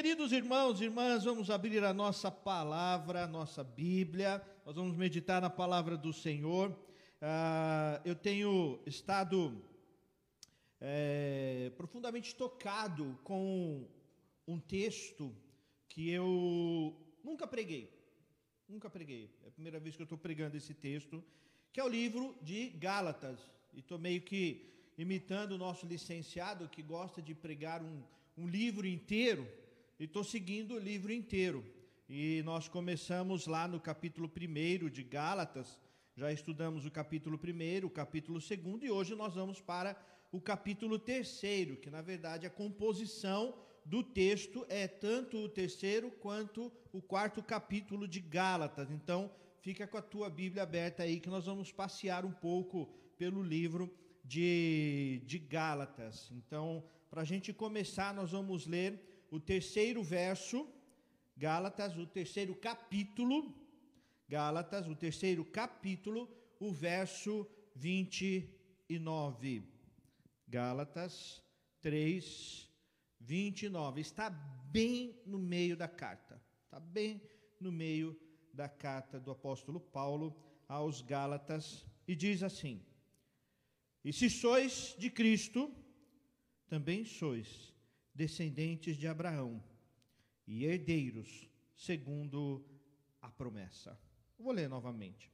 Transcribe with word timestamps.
Queridos 0.00 0.32
irmãos 0.32 0.80
e 0.80 0.84
irmãs, 0.84 1.24
vamos 1.24 1.50
abrir 1.50 1.84
a 1.84 1.92
nossa 1.92 2.30
palavra, 2.30 3.24
a 3.24 3.26
nossa 3.26 3.62
Bíblia, 3.62 4.42
nós 4.64 4.74
vamos 4.74 4.96
meditar 4.96 5.42
na 5.42 5.50
palavra 5.50 5.94
do 5.94 6.10
Senhor. 6.10 6.74
Ah, 7.20 8.00
eu 8.02 8.14
tenho 8.14 8.80
estado 8.86 9.62
é, 10.80 11.70
profundamente 11.76 12.34
tocado 12.34 13.20
com 13.22 13.86
um 14.48 14.58
texto 14.58 15.36
que 15.86 16.08
eu 16.08 16.96
nunca 17.22 17.46
preguei, 17.46 17.92
nunca 18.66 18.88
preguei, 18.88 19.30
é 19.44 19.48
a 19.48 19.52
primeira 19.52 19.78
vez 19.78 19.96
que 19.96 20.00
eu 20.00 20.04
estou 20.04 20.16
pregando 20.16 20.56
esse 20.56 20.72
texto, 20.72 21.22
que 21.70 21.78
é 21.78 21.84
o 21.84 21.88
livro 21.88 22.34
de 22.40 22.70
Gálatas, 22.70 23.38
e 23.74 23.80
estou 23.80 23.98
meio 23.98 24.22
que 24.22 24.66
imitando 24.96 25.52
o 25.52 25.58
nosso 25.58 25.84
licenciado 25.84 26.70
que 26.70 26.80
gosta 26.80 27.20
de 27.20 27.34
pregar 27.34 27.82
um, 27.82 28.02
um 28.38 28.48
livro 28.48 28.86
inteiro, 28.86 29.46
e 30.00 30.04
estou 30.04 30.24
seguindo 30.24 30.76
o 30.76 30.78
livro 30.78 31.12
inteiro. 31.12 31.62
E 32.08 32.42
nós 32.42 32.66
começamos 32.66 33.46
lá 33.46 33.68
no 33.68 33.78
capítulo 33.78 34.32
1 34.34 34.88
de 34.88 35.02
Gálatas, 35.02 35.78
já 36.16 36.32
estudamos 36.32 36.86
o 36.86 36.90
capítulo 36.90 37.38
1, 37.38 37.86
o 37.86 37.90
capítulo 37.90 38.38
2, 38.38 38.82
e 38.82 38.90
hoje 38.90 39.14
nós 39.14 39.34
vamos 39.34 39.60
para 39.60 39.94
o 40.32 40.40
capítulo 40.40 40.98
3, 40.98 41.42
que 41.82 41.90
na 41.90 42.00
verdade 42.00 42.46
a 42.46 42.50
composição 42.50 43.54
do 43.84 44.02
texto 44.02 44.64
é 44.70 44.88
tanto 44.88 45.36
o 45.36 45.50
terceiro 45.50 46.10
quanto 46.10 46.72
o 46.94 47.02
quarto 47.02 47.42
capítulo 47.42 48.08
de 48.08 48.20
Gálatas. 48.20 48.90
Então, 48.90 49.30
fica 49.60 49.86
com 49.86 49.98
a 49.98 50.02
tua 50.02 50.30
Bíblia 50.30 50.62
aberta 50.62 51.02
aí 51.02 51.20
que 51.20 51.28
nós 51.28 51.44
vamos 51.44 51.70
passear 51.70 52.24
um 52.24 52.32
pouco 52.32 52.86
pelo 53.18 53.42
livro 53.42 53.94
de, 54.24 55.20
de 55.26 55.38
Gálatas. 55.38 56.30
Então, 56.32 56.82
para 57.10 57.20
a 57.20 57.24
gente 57.24 57.52
começar, 57.52 58.14
nós 58.14 58.30
vamos 58.30 58.66
ler 58.66 59.09
o 59.30 59.38
terceiro 59.38 60.02
verso, 60.02 60.68
Gálatas, 61.36 61.96
o 61.96 62.06
terceiro 62.06 62.54
capítulo, 62.54 63.54
Gálatas, 64.28 64.86
o 64.88 64.94
terceiro 64.94 65.44
capítulo, 65.44 66.28
o 66.58 66.72
verso 66.72 67.46
29. 67.74 69.62
Gálatas 70.46 71.42
3, 71.80 72.68
29. 73.20 74.00
Está 74.00 74.28
bem 74.28 75.22
no 75.24 75.38
meio 75.38 75.76
da 75.76 75.88
carta. 75.88 76.42
Está 76.64 76.80
bem 76.80 77.22
no 77.58 77.70
meio 77.70 78.20
da 78.52 78.68
carta 78.68 79.20
do 79.20 79.30
apóstolo 79.30 79.80
Paulo 79.80 80.36
aos 80.68 81.00
Gálatas 81.00 81.86
e 82.06 82.16
diz 82.16 82.42
assim: 82.42 82.84
E 84.04 84.12
se 84.12 84.28
sois 84.28 84.94
de 84.98 85.08
Cristo, 85.08 85.72
também 86.68 87.04
sois 87.04 87.69
descendentes 88.14 88.96
de 88.96 89.06
Abraão 89.06 89.62
e 90.46 90.64
herdeiros 90.64 91.48
segundo 91.74 92.64
a 93.20 93.30
promessa. 93.30 93.98
Vou 94.38 94.52
ler 94.52 94.68
novamente. 94.68 95.30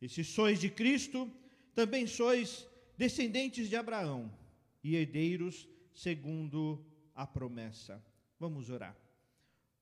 E 0.00 0.08
se 0.08 0.22
sois 0.22 0.60
de 0.60 0.70
Cristo, 0.70 1.30
também 1.74 2.06
sois 2.06 2.68
descendentes 2.96 3.68
de 3.68 3.76
Abraão 3.76 4.32
e 4.82 4.94
herdeiros 4.96 5.68
segundo 5.94 6.84
a 7.14 7.26
promessa. 7.26 8.04
Vamos 8.38 8.70
orar. 8.70 8.96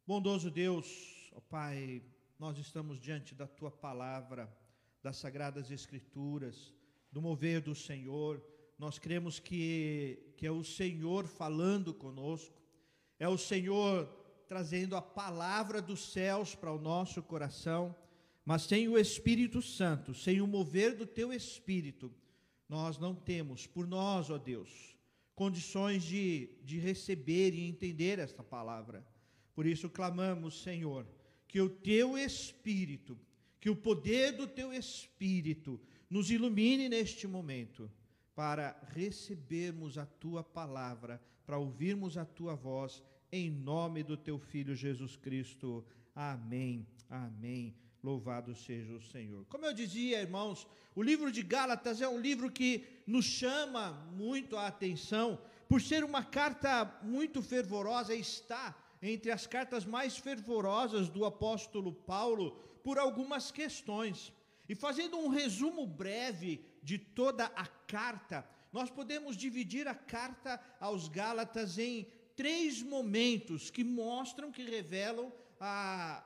Bondoso 0.07 0.51
Deus, 0.51 1.31
ó 1.35 1.41
Pai, 1.41 2.03
nós 2.39 2.59
estamos 2.59 3.01
diante 3.01 3.35
da 3.35 3.47
tua 3.47 3.71
palavra, 3.71 4.51
das 5.03 5.17
sagradas 5.17 5.71
escrituras, 5.71 6.75
do 7.11 7.21
mover 7.21 7.61
do 7.61 7.75
Senhor 7.75 8.43
nós 8.79 8.99
cremos 8.99 9.39
que, 9.39 10.19
que 10.37 10.47
é 10.47 10.51
o 10.51 10.63
Senhor 10.63 11.27
falando 11.27 11.95
conosco, 11.95 12.55
é 13.19 13.29
o 13.29 13.39
Senhor 13.39 14.07
trazendo 14.47 14.95
a 14.95 15.03
palavra 15.03 15.81
dos 15.81 16.13
céus 16.13 16.55
para 16.55 16.73
o 16.73 16.81
nosso 16.81 17.23
coração, 17.23 17.97
mas 18.45 18.63
sem 18.63 18.89
o 18.89 18.99
Espírito 18.99 19.63
Santo, 19.63 20.15
sem 20.15 20.41
o 20.41 20.47
mover 20.47 20.95
do 20.95 21.07
teu 21.07 21.33
Espírito, 21.33 22.13
nós 22.69 22.99
não 22.99 23.15
temos, 23.15 23.67
por 23.67 23.87
nós, 23.87 24.31
ó 24.31 24.39
Deus, 24.39 24.97
condições 25.35 26.05
de, 26.05 26.51
de 26.63 26.79
receber 26.79 27.55
e 27.55 27.67
entender 27.67 28.19
esta 28.19 28.43
palavra. 28.43 29.07
Por 29.55 29.67
isso 29.67 29.89
clamamos, 29.89 30.63
Senhor, 30.63 31.07
que 31.49 31.61
o 31.61 31.71
teu 31.71 32.19
Espírito, 32.19 33.19
que 33.59 33.71
o 33.71 33.77
poder 33.77 34.33
do 34.33 34.47
teu 34.47 34.73
Espírito 34.73 35.81
nos 36.11 36.31
ilumine 36.31 36.89
neste 36.89 37.27
momento 37.27 37.91
para 38.37 38.79
recebermos 38.95 39.97
a 39.97 40.05
tua 40.05 40.45
palavra, 40.45 41.19
para 41.47 41.57
ouvirmos 41.57 42.19
a 42.19 42.25
tua 42.27 42.55
voz, 42.55 43.03
em 43.33 43.51
nome 43.51 44.03
do 44.03 44.15
teu 44.15 44.39
Filho 44.39 44.77
Jesus 44.77 45.17
Cristo. 45.17 45.83
Amém. 46.15 46.87
Amém. 47.09 47.75
Louvado 48.03 48.55
seja 48.55 48.93
o 48.93 49.01
Senhor. 49.01 49.47
Como 49.47 49.65
eu 49.65 49.73
dizia, 49.73 50.21
irmãos, 50.21 50.67
o 50.95 51.03
livro 51.03 51.33
de 51.33 51.43
Gálatas 51.43 52.03
é 52.03 52.09
um 52.09 52.21
livro 52.21 52.51
que 52.51 52.85
nos 53.07 53.25
chama 53.25 53.93
muito 54.13 54.55
a 54.57 54.67
atenção, 54.67 55.41
por 55.67 55.81
ser 55.81 56.05
uma 56.05 56.23
carta 56.23 57.01
muito 57.03 57.43
fervorosa, 57.43 58.15
está 58.15 58.77
entre 59.01 59.31
as 59.31 59.47
cartas 59.47 59.87
mais 59.87 60.19
fervorosas 60.19 61.09
do 61.09 61.25
apóstolo 61.25 61.93
Paulo 61.93 62.53
por 62.85 62.99
algumas 62.99 63.51
questões. 63.51 64.31
E 64.69 64.75
fazendo 64.75 65.17
um 65.17 65.29
resumo 65.29 65.87
breve 65.87 66.65
de 66.87 66.99
toda 66.99 67.47
a 67.47 67.67
carta, 67.67 68.49
nós 68.73 68.89
podemos 68.89 69.37
dividir 69.37 69.89
a 69.89 69.95
carta 69.95 70.61
aos 70.79 71.09
Gálatas 71.09 71.79
em 71.79 72.07
três 72.37 72.81
momentos 72.81 73.71
que 73.71 73.83
mostram, 73.83 74.53
que 74.53 74.63
revelam 74.63 75.33
a, 75.59 76.23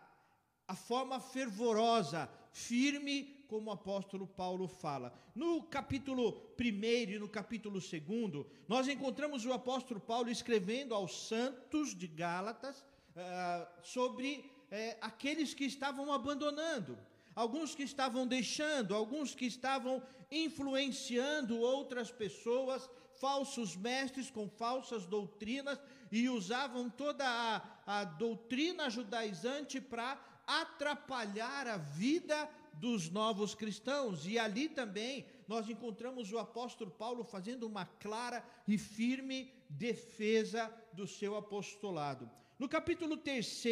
a 0.69 0.77
forma 0.77 1.19
fervorosa, 1.19 2.29
firme, 2.53 3.43
como 3.49 3.71
o 3.71 3.73
apóstolo 3.73 4.27
Paulo 4.27 4.69
fala. 4.69 5.15
No 5.35 5.63
capítulo 5.63 6.55
1 6.61 7.11
e 7.11 7.19
no 7.19 7.27
capítulo 7.27 7.81
2, 7.81 8.47
nós 8.69 8.87
encontramos 8.87 9.47
o 9.47 9.55
apóstolo 9.55 9.99
Paulo 9.99 10.29
escrevendo 10.29 10.95
aos 10.95 11.27
santos 11.27 11.95
de 11.95 12.07
Gálatas 12.07 12.81
uh, 12.81 13.67
sobre 13.83 14.41
uh, 14.41 14.99
aqueles 15.01 15.55
que 15.55 15.65
estavam 15.65 16.13
abandonando 16.13 16.99
alguns 17.35 17.75
que 17.75 17.83
estavam 17.83 18.27
deixando, 18.27 18.95
alguns 18.95 19.35
que 19.35 19.47
estavam 19.47 20.03
influenciando 20.31 21.59
outras 21.59 22.11
pessoas, 22.11 22.89
falsos 23.21 23.77
mestres 23.77 24.31
com 24.31 24.49
falsas 24.49 25.07
doutrinas, 25.07 25.79
e 26.11 26.29
usavam 26.29 26.89
toda 26.89 27.25
a, 27.27 28.01
a 28.01 28.05
doutrina 28.05 28.91
judaizante 28.91 29.81
para 29.81 30.19
atrapalhar 30.47 31.67
a 31.67 31.77
vida 31.77 32.49
dos 32.75 33.11
novos 33.11 33.55
cristãos. 33.55 34.27
E 34.27 34.39
ali 34.39 34.69
também 34.69 35.27
nós 35.47 35.69
encontramos 35.69 36.33
o 36.33 36.39
apóstolo 36.39 36.91
Paulo 36.91 37.23
fazendo 37.23 37.67
uma 37.67 37.85
clara 37.85 38.45
e 38.67 38.79
firme 38.79 39.53
defesa 39.69 40.73
do 40.93 41.07
seu 41.07 41.37
apostolado. 41.37 42.31
No 42.61 42.69
capítulo 42.69 43.17
3 43.17 43.65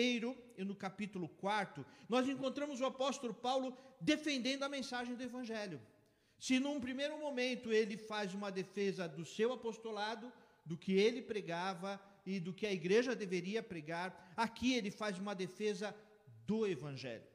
e 0.56 0.64
no 0.64 0.74
capítulo 0.74 1.28
4, 1.28 1.84
nós 2.08 2.26
encontramos 2.26 2.80
o 2.80 2.86
apóstolo 2.86 3.34
Paulo 3.34 3.76
defendendo 4.00 4.62
a 4.62 4.68
mensagem 4.76 5.14
do 5.14 5.22
Evangelho. 5.22 5.78
Se 6.38 6.58
num 6.58 6.80
primeiro 6.80 7.18
momento 7.18 7.70
ele 7.70 7.98
faz 7.98 8.32
uma 8.32 8.50
defesa 8.50 9.06
do 9.06 9.26
seu 9.26 9.52
apostolado, 9.52 10.32
do 10.64 10.74
que 10.74 10.94
ele 10.94 11.20
pregava 11.20 12.00
e 12.24 12.40
do 12.40 12.54
que 12.54 12.66
a 12.66 12.72
igreja 12.72 13.14
deveria 13.14 13.62
pregar, 13.62 14.32
aqui 14.34 14.72
ele 14.72 14.90
faz 14.90 15.18
uma 15.18 15.34
defesa 15.34 15.94
do 16.46 16.66
Evangelho. 16.66 17.28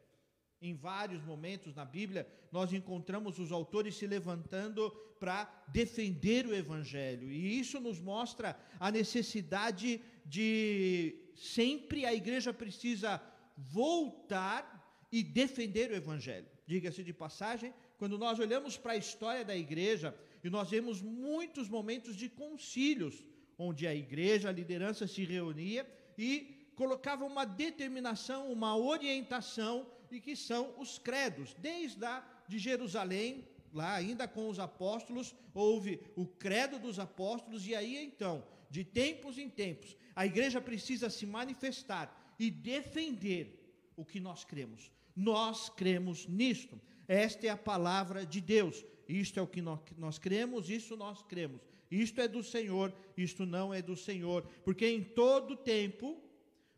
Em 0.59 0.73
vários 0.73 1.21
momentos 1.23 1.75
na 1.75 1.85
Bíblia, 1.85 2.27
nós 2.51 2.73
encontramos 2.73 3.37
os 3.37 3.51
autores 3.51 3.95
se 3.95 4.07
levantando 4.07 4.89
para 5.19 5.45
defender 5.67 6.47
o 6.47 6.55
Evangelho, 6.55 7.31
e 7.31 7.59
isso 7.59 7.79
nos 7.79 8.01
mostra 8.01 8.59
a 8.79 8.89
necessidade 8.89 10.01
de 10.25 11.22
sempre 11.35 12.05
a 12.05 12.13
igreja 12.13 12.53
precisa 12.53 13.21
voltar 13.57 15.07
e 15.11 15.23
defender 15.23 15.91
o 15.91 15.95
Evangelho. 15.95 16.47
Diga-se 16.65 17.03
de 17.03 17.13
passagem, 17.13 17.73
quando 17.97 18.17
nós 18.17 18.39
olhamos 18.39 18.77
para 18.77 18.93
a 18.93 18.97
história 18.97 19.45
da 19.45 19.55
igreja, 19.55 20.15
e 20.43 20.49
nós 20.49 20.69
vemos 20.69 21.01
muitos 21.01 21.69
momentos 21.69 22.15
de 22.15 22.29
concílios, 22.29 23.23
onde 23.57 23.87
a 23.87 23.93
igreja, 23.93 24.49
a 24.49 24.51
liderança 24.51 25.07
se 25.07 25.23
reunia 25.23 25.87
e 26.17 26.67
colocava 26.75 27.23
uma 27.25 27.45
determinação, 27.45 28.51
uma 28.51 28.75
orientação 28.75 29.87
e 30.11 30.19
que 30.19 30.35
são 30.35 30.73
os 30.77 30.97
credos. 30.97 31.53
Desde 31.53 32.03
a 32.03 32.23
de 32.47 32.57
Jerusalém, 32.59 33.47
lá 33.73 33.93
ainda 33.93 34.27
com 34.27 34.49
os 34.49 34.59
apóstolos, 34.59 35.33
houve 35.53 35.99
o 36.15 36.25
credo 36.25 36.79
dos 36.79 36.99
apóstolos, 36.99 37.67
e 37.67 37.75
aí 37.75 37.97
então, 37.97 38.43
de 38.69 38.83
tempos 38.83 39.37
em 39.37 39.49
tempos, 39.49 39.95
a 40.15 40.25
igreja 40.25 40.61
precisa 40.61 41.09
se 41.09 41.25
manifestar 41.25 42.35
e 42.39 42.49
defender 42.49 43.59
o 43.95 44.05
que 44.05 44.19
nós 44.19 44.43
cremos. 44.43 44.91
Nós 45.15 45.69
cremos 45.69 46.27
nisto. 46.27 46.79
Esta 47.07 47.47
é 47.47 47.49
a 47.49 47.57
palavra 47.57 48.25
de 48.25 48.41
Deus. 48.41 48.83
Isto 49.07 49.39
é 49.39 49.43
o 49.43 49.47
que 49.47 49.61
nós, 49.61 50.17
cremos, 50.17 50.69
isso 50.69 50.95
nós 50.95 51.21
cremos. 51.23 51.61
Isto 51.91 52.21
é 52.21 52.27
do 52.27 52.43
Senhor, 52.43 52.93
isto 53.15 53.45
não 53.45 53.73
é 53.73 53.81
do 53.81 53.95
Senhor. 53.95 54.43
Porque 54.63 54.87
em 54.87 55.03
todo 55.03 55.55
tempo 55.55 56.21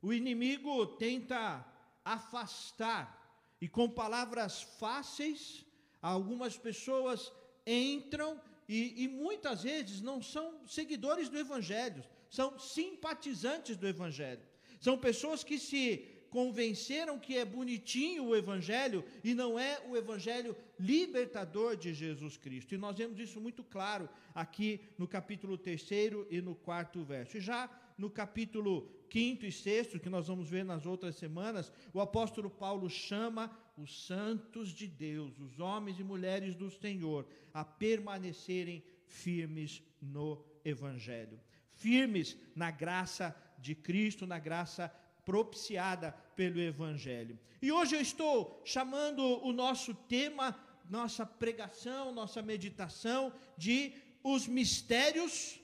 o 0.01 0.11
inimigo 0.11 0.85
tenta 0.85 1.65
afastar, 2.03 3.23
e 3.59 3.67
com 3.67 3.89
palavras 3.89 4.61
fáceis, 4.61 5.65
algumas 6.01 6.57
pessoas 6.57 7.31
entram 7.65 8.39
e, 8.67 9.03
e, 9.03 9.07
muitas 9.07 9.63
vezes 9.63 10.01
não 10.01 10.21
são 10.21 10.65
seguidores 10.67 11.29
do 11.29 11.37
Evangelho, 11.37 12.03
são 12.29 12.59
simpatizantes 12.59 13.77
do 13.77 13.87
Evangelho. 13.87 14.41
São 14.79 14.97
pessoas 14.97 15.43
que 15.43 15.57
se 15.57 16.15
convenceram 16.29 17.17
que 17.17 17.37
é 17.37 17.45
bonitinho 17.45 18.25
o 18.25 18.35
Evangelho 18.35 19.05
e 19.23 19.33
não 19.33 19.57
é 19.57 19.81
o 19.87 19.95
Evangelho 19.95 20.55
libertador 20.77 21.77
de 21.77 21.93
Jesus 21.93 22.35
Cristo. 22.35 22.75
E 22.75 22.77
nós 22.77 22.97
vemos 22.97 23.17
isso 23.19 23.39
muito 23.39 23.63
claro 23.63 24.09
aqui 24.33 24.81
no 24.97 25.07
capítulo 25.07 25.57
3 25.57 25.87
e 26.29 26.41
no 26.41 26.53
quarto 26.53 27.01
verso. 27.03 27.37
E 27.37 27.39
já 27.39 27.69
no 27.97 28.09
capítulo 28.09 28.89
5 29.11 29.45
e 29.45 29.51
6, 29.51 29.99
que 29.99 30.09
nós 30.09 30.27
vamos 30.27 30.49
ver 30.49 30.65
nas 30.65 30.85
outras 30.85 31.15
semanas, 31.15 31.71
o 31.93 32.01
apóstolo 32.01 32.49
Paulo 32.49 32.89
chama 32.89 33.49
os 33.77 34.05
santos 34.05 34.73
de 34.73 34.87
Deus, 34.87 35.39
os 35.39 35.57
homens 35.57 35.97
e 35.99 36.03
mulheres 36.03 36.53
do 36.53 36.69
Senhor, 36.69 37.25
a 37.53 37.63
permanecerem 37.63 38.83
firmes 39.07 39.81
no 40.01 40.43
Evangelho, 40.65 41.39
firmes 41.77 42.37
na 42.55 42.71
graça 42.71 43.35
de 43.57 43.75
Cristo, 43.75 44.25
na 44.27 44.39
graça 44.39 44.89
propiciada 45.23 46.11
pelo 46.35 46.59
Evangelho. 46.59 47.39
E 47.61 47.71
hoje 47.71 47.95
eu 47.95 48.01
estou 48.01 48.61
chamando 48.63 49.21
o 49.43 49.51
nosso 49.51 49.93
tema, 49.93 50.57
nossa 50.89 51.25
pregação, 51.25 52.11
nossa 52.11 52.41
meditação, 52.41 53.33
de 53.57 53.93
os 54.23 54.47
mistérios 54.47 55.59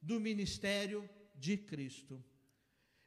do 0.00 0.20
ministério 0.20 1.08
de 1.34 1.56
Cristo. 1.56 2.22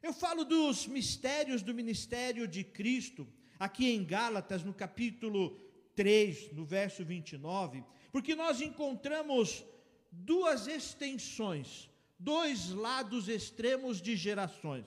Eu 0.02 0.12
falo 0.12 0.44
dos 0.44 0.86
mistérios 0.86 1.62
do 1.62 1.74
ministério 1.74 2.46
de 2.46 2.62
Cristo, 2.62 3.26
aqui 3.58 3.90
em 3.90 4.04
Gálatas, 4.04 4.62
no 4.62 4.72
capítulo 4.72 5.58
3, 5.96 6.52
no 6.52 6.64
verso 6.64 7.04
29, 7.04 7.84
porque 8.12 8.34
nós 8.34 8.60
encontramos 8.60 9.64
duas 10.10 10.66
extensões, 10.66 11.90
dois 12.18 12.70
lados 12.70 13.28
extremos 13.28 14.00
de 14.00 14.16
gerações. 14.16 14.84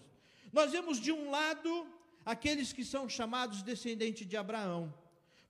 Nós 0.52 0.72
vemos 0.72 1.00
de 1.00 1.12
um 1.12 1.30
lado 1.30 1.88
aqueles 2.26 2.74
que 2.74 2.84
são 2.84 3.08
chamados 3.08 3.64
descendentes 3.64 4.28
de 4.28 4.38
Abraão, 4.38 4.94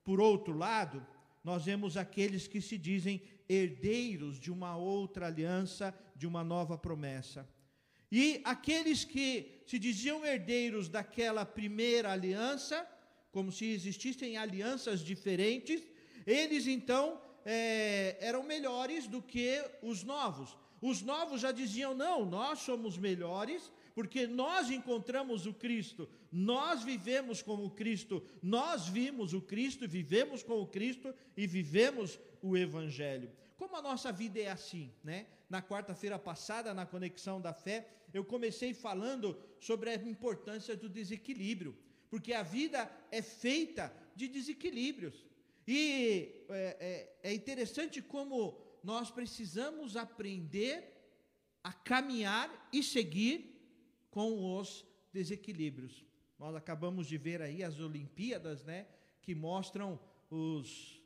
por 0.04 0.20
outro 0.20 0.56
lado, 0.56 1.04
nós 1.44 1.64
vemos 1.64 1.96
aqueles 1.96 2.46
que 2.46 2.60
se 2.60 2.78
dizem 2.78 3.20
herdeiros 3.48 4.38
de 4.38 4.50
uma 4.50 4.76
outra 4.76 5.26
aliança, 5.26 5.94
de 6.14 6.26
uma 6.26 6.42
nova 6.42 6.78
promessa. 6.78 7.48
E 8.10 8.40
aqueles 8.44 9.04
que 9.04 9.62
se 9.66 9.78
diziam 9.78 10.24
herdeiros 10.24 10.88
daquela 10.88 11.44
primeira 11.46 12.12
aliança, 12.12 12.86
como 13.30 13.50
se 13.50 13.66
existissem 13.66 14.36
alianças 14.36 15.00
diferentes, 15.00 15.82
eles 16.26 16.66
então 16.66 17.20
é, 17.44 18.16
eram 18.20 18.42
melhores 18.42 19.06
do 19.06 19.22
que 19.22 19.64
os 19.82 20.02
novos. 20.02 20.56
Os 20.82 21.00
novos 21.00 21.40
já 21.40 21.52
diziam: 21.52 21.94
não, 21.94 22.26
nós 22.26 22.58
somos 22.58 22.98
melhores, 22.98 23.72
porque 23.94 24.26
nós 24.26 24.68
encontramos 24.68 25.46
o 25.46 25.54
Cristo, 25.54 26.08
nós 26.30 26.82
vivemos 26.82 27.40
com 27.40 27.64
o 27.64 27.70
Cristo, 27.70 28.20
nós 28.42 28.88
vimos 28.88 29.32
o 29.32 29.40
Cristo, 29.40 29.88
vivemos 29.88 30.42
com 30.42 30.60
o 30.60 30.66
Cristo 30.66 31.14
e 31.36 31.46
vivemos 31.46 32.18
o 32.42 32.56
Evangelho. 32.56 33.30
Como 33.56 33.76
a 33.76 33.82
nossa 33.82 34.10
vida 34.10 34.40
é 34.40 34.50
assim, 34.50 34.92
né? 35.04 35.26
Na 35.48 35.62
quarta-feira 35.62 36.18
passada, 36.18 36.74
na 36.74 36.84
conexão 36.84 37.40
da 37.40 37.52
fé, 37.54 37.86
eu 38.12 38.24
comecei 38.24 38.74
falando 38.74 39.38
sobre 39.60 39.90
a 39.90 39.94
importância 39.94 40.74
do 40.74 40.88
desequilíbrio, 40.88 41.76
porque 42.10 42.32
a 42.32 42.42
vida 42.42 42.90
é 43.10 43.22
feita 43.22 43.94
de 44.16 44.26
desequilíbrios. 44.26 45.24
E 45.66 46.44
é, 46.48 47.08
é, 47.22 47.30
é 47.30 47.34
interessante 47.34 48.02
como 48.02 48.58
nós 48.82 49.10
precisamos 49.10 49.96
aprender 49.96 50.92
a 51.62 51.72
caminhar 51.72 52.68
e 52.72 52.82
seguir 52.82 53.52
com 54.10 54.58
os 54.58 54.84
desequilíbrios. 55.12 56.04
Nós 56.38 56.54
acabamos 56.56 57.06
de 57.06 57.16
ver 57.16 57.40
aí 57.40 57.62
as 57.62 57.78
Olimpíadas, 57.78 58.64
né, 58.64 58.86
que 59.20 59.34
mostram 59.34 60.00
os, 60.28 61.00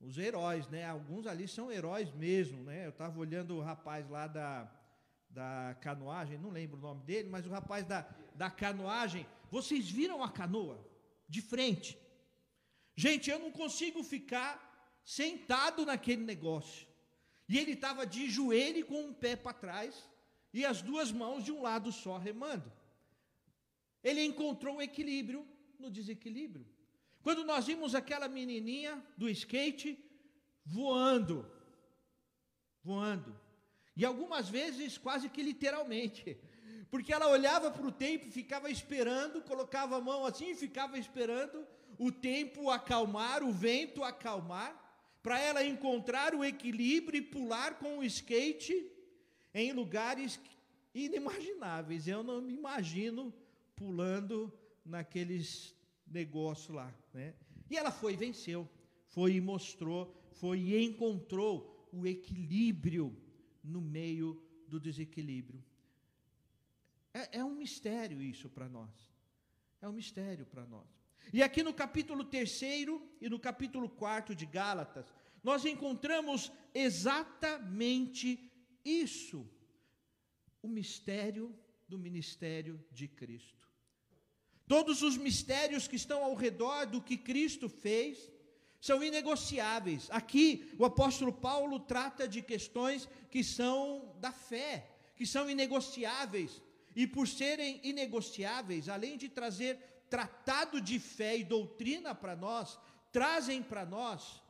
os 0.00 0.18
heróis, 0.18 0.66
né? 0.68 0.84
Alguns 0.84 1.26
ali 1.26 1.46
são 1.46 1.70
heróis 1.70 2.12
mesmo, 2.12 2.64
né? 2.64 2.86
Eu 2.86 2.90
estava 2.90 3.18
olhando 3.20 3.56
o 3.56 3.60
rapaz 3.60 4.08
lá 4.08 4.26
da, 4.26 4.68
da 5.28 5.76
canoagem, 5.80 6.38
não 6.38 6.50
lembro 6.50 6.76
o 6.76 6.80
nome 6.80 7.04
dele, 7.04 7.28
mas 7.28 7.46
o 7.46 7.50
rapaz 7.50 7.84
da, 7.86 8.02
da 8.34 8.50
canoagem, 8.50 9.26
vocês 9.50 9.88
viram 9.88 10.24
a 10.24 10.30
canoa 10.30 10.84
de 11.28 11.40
frente? 11.40 11.96
Gente, 12.96 13.30
eu 13.30 13.38
não 13.38 13.52
consigo 13.52 14.02
ficar 14.02 15.00
sentado 15.04 15.86
naquele 15.86 16.24
negócio. 16.24 16.89
E 17.50 17.58
ele 17.58 17.72
estava 17.72 18.06
de 18.06 18.30
joelho 18.30 18.86
com 18.86 19.06
um 19.06 19.12
pé 19.12 19.34
para 19.34 19.52
trás 19.52 20.08
e 20.54 20.64
as 20.64 20.82
duas 20.82 21.10
mãos 21.10 21.42
de 21.42 21.50
um 21.50 21.62
lado 21.62 21.90
só 21.90 22.16
remando. 22.16 22.70
Ele 24.04 24.22
encontrou 24.22 24.76
o 24.76 24.82
equilíbrio 24.82 25.44
no 25.76 25.90
desequilíbrio. 25.90 26.64
Quando 27.24 27.44
nós 27.44 27.66
vimos 27.66 27.92
aquela 27.92 28.28
menininha 28.28 29.04
do 29.16 29.28
skate 29.28 29.98
voando, 30.64 31.44
voando, 32.84 33.36
e 33.96 34.04
algumas 34.04 34.48
vezes 34.48 34.96
quase 34.96 35.28
que 35.28 35.42
literalmente, 35.42 36.38
porque 36.88 37.12
ela 37.12 37.28
olhava 37.28 37.68
para 37.68 37.84
o 37.84 37.90
tempo, 37.90 38.30
ficava 38.30 38.70
esperando, 38.70 39.42
colocava 39.42 39.96
a 39.96 40.00
mão 40.00 40.24
assim 40.24 40.50
e 40.52 40.54
ficava 40.54 40.96
esperando 40.96 41.66
o 41.98 42.12
tempo 42.12 42.70
acalmar, 42.70 43.42
o 43.42 43.52
vento 43.52 44.04
acalmar, 44.04 44.79
para 45.22 45.38
ela 45.38 45.64
encontrar 45.64 46.34
o 46.34 46.44
equilíbrio 46.44 47.18
e 47.18 47.22
pular 47.22 47.78
com 47.78 47.98
o 47.98 48.04
skate 48.04 48.90
em 49.52 49.72
lugares 49.72 50.40
inimagináveis. 50.94 52.06
Eu 52.06 52.22
não 52.22 52.40
me 52.40 52.54
imagino 52.54 53.32
pulando 53.76 54.52
naqueles 54.84 55.74
negócios 56.06 56.74
lá, 56.74 56.92
né? 57.12 57.34
E 57.68 57.76
ela 57.76 57.92
foi 57.92 58.14
e 58.14 58.16
venceu, 58.16 58.68
foi 59.08 59.34
e 59.34 59.40
mostrou, 59.40 60.14
foi 60.32 60.58
e 60.58 60.84
encontrou 60.84 61.88
o 61.92 62.06
equilíbrio 62.06 63.16
no 63.62 63.80
meio 63.80 64.42
do 64.66 64.80
desequilíbrio. 64.80 65.62
É, 67.12 67.38
é 67.38 67.44
um 67.44 67.54
mistério 67.54 68.22
isso 68.22 68.48
para 68.48 68.68
nós. 68.68 68.90
É 69.80 69.88
um 69.88 69.92
mistério 69.92 70.46
para 70.46 70.66
nós. 70.66 70.86
E 71.32 71.42
aqui 71.42 71.62
no 71.62 71.72
capítulo 71.72 72.24
3 72.24 72.62
e 73.20 73.28
no 73.28 73.38
capítulo 73.38 73.88
4 73.88 74.34
de 74.34 74.46
Gálatas, 74.46 75.06
nós 75.42 75.64
encontramos 75.64 76.52
exatamente 76.74 78.50
isso, 78.84 79.48
o 80.62 80.68
mistério 80.68 81.54
do 81.88 81.98
ministério 81.98 82.82
de 82.92 83.08
Cristo. 83.08 83.68
Todos 84.66 85.02
os 85.02 85.16
mistérios 85.16 85.88
que 85.88 85.96
estão 85.96 86.22
ao 86.22 86.34
redor 86.34 86.86
do 86.86 87.02
que 87.02 87.16
Cristo 87.16 87.68
fez 87.68 88.30
são 88.80 89.02
inegociáveis. 89.02 90.08
Aqui, 90.10 90.72
o 90.78 90.84
apóstolo 90.84 91.32
Paulo 91.32 91.80
trata 91.80 92.28
de 92.28 92.40
questões 92.40 93.08
que 93.30 93.42
são 93.42 94.14
da 94.20 94.32
fé, 94.32 94.88
que 95.16 95.26
são 95.26 95.50
inegociáveis. 95.50 96.62
E 96.94 97.06
por 97.06 97.26
serem 97.26 97.80
inegociáveis, 97.82 98.88
além 98.88 99.16
de 99.16 99.28
trazer 99.28 99.76
tratado 100.08 100.80
de 100.80 100.98
fé 100.98 101.36
e 101.38 101.44
doutrina 101.44 102.14
para 102.14 102.36
nós, 102.36 102.78
trazem 103.12 103.62
para 103.62 103.84
nós 103.84 104.40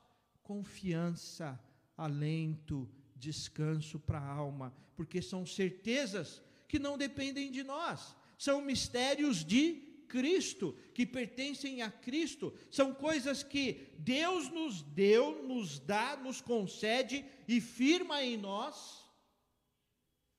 confiança, 0.50 1.62
alento, 1.96 2.90
descanso 3.14 4.00
para 4.00 4.18
a 4.18 4.32
alma, 4.32 4.74
porque 4.96 5.22
são 5.22 5.46
certezas 5.46 6.42
que 6.66 6.76
não 6.76 6.98
dependem 6.98 7.52
de 7.52 7.62
nós, 7.62 8.16
são 8.36 8.60
mistérios 8.60 9.44
de 9.44 9.74
Cristo, 10.08 10.76
que 10.92 11.06
pertencem 11.06 11.82
a 11.82 11.88
Cristo, 11.88 12.52
são 12.68 12.92
coisas 12.92 13.44
que 13.44 13.94
Deus 13.96 14.50
nos 14.50 14.82
deu, 14.82 15.46
nos 15.46 15.78
dá, 15.78 16.16
nos 16.16 16.40
concede 16.40 17.24
e 17.46 17.60
firma 17.60 18.20
em 18.20 18.36
nós, 18.36 19.08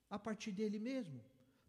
a 0.09 0.19
partir 0.19 0.51
dele 0.51 0.77
mesmo, 0.77 1.23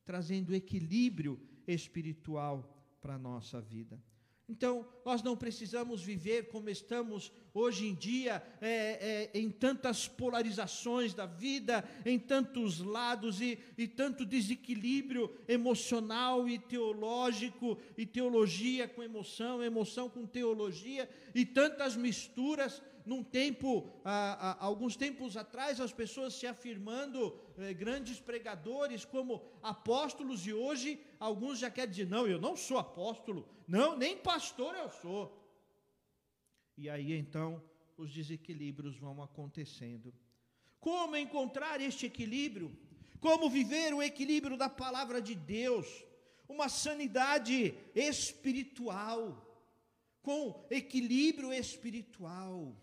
trazendo 0.04 0.52
equilíbrio 0.52 1.40
espiritual 1.64 2.76
para 3.00 3.14
a 3.14 3.18
nossa 3.18 3.60
vida. 3.60 4.02
Então, 4.48 4.86
nós 5.04 5.22
não 5.22 5.36
precisamos 5.36 6.02
viver 6.02 6.48
como 6.48 6.68
estamos 6.68 7.32
hoje 7.54 7.86
em 7.86 7.94
dia 7.94 8.42
é, 8.60 9.30
é, 9.34 9.38
em 9.38 9.50
tantas 9.50 10.08
polarizações 10.08 11.14
da 11.14 11.26
vida, 11.26 11.84
em 12.04 12.18
tantos 12.18 12.80
lados 12.80 13.40
e, 13.40 13.58
e 13.78 13.86
tanto 13.86 14.26
desequilíbrio 14.26 15.30
emocional 15.46 16.48
e 16.48 16.58
teológico, 16.58 17.78
e 17.96 18.04
teologia 18.04 18.88
com 18.88 19.02
emoção, 19.02 19.62
emoção 19.62 20.08
com 20.08 20.26
teologia, 20.26 21.08
e 21.34 21.46
tantas 21.46 21.96
misturas 21.96 22.82
num 23.04 23.22
tempo, 23.22 23.90
ah, 24.04 24.56
ah, 24.60 24.64
alguns 24.64 24.96
tempos 24.96 25.36
atrás, 25.36 25.80
as 25.80 25.92
pessoas 25.92 26.34
se 26.34 26.46
afirmando 26.46 27.38
eh, 27.58 27.74
grandes 27.74 28.20
pregadores 28.20 29.04
como 29.04 29.42
apóstolos, 29.62 30.46
e 30.46 30.52
hoje 30.52 31.00
alguns 31.18 31.58
já 31.58 31.70
querem 31.70 31.90
dizer: 31.90 32.08
não, 32.08 32.26
eu 32.26 32.40
não 32.40 32.56
sou 32.56 32.78
apóstolo, 32.78 33.48
não, 33.66 33.96
nem 33.96 34.16
pastor 34.16 34.74
eu 34.74 34.88
sou. 34.88 35.42
E 36.76 36.88
aí 36.88 37.12
então 37.12 37.62
os 37.96 38.12
desequilíbrios 38.12 38.96
vão 38.96 39.22
acontecendo. 39.22 40.12
Como 40.80 41.16
encontrar 41.16 41.80
este 41.80 42.06
equilíbrio? 42.06 42.76
Como 43.20 43.48
viver 43.48 43.94
o 43.94 44.02
equilíbrio 44.02 44.56
da 44.56 44.68
palavra 44.68 45.22
de 45.22 45.34
Deus? 45.34 45.86
Uma 46.48 46.68
sanidade 46.68 47.72
espiritual, 47.94 49.20
com 50.20 50.66
equilíbrio 50.70 51.52
espiritual. 51.52 52.76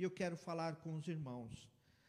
E 0.00 0.02
eu 0.02 0.10
quero 0.10 0.34
falar 0.34 0.76
com 0.76 0.94
os 0.94 1.06
irmãos 1.08 1.68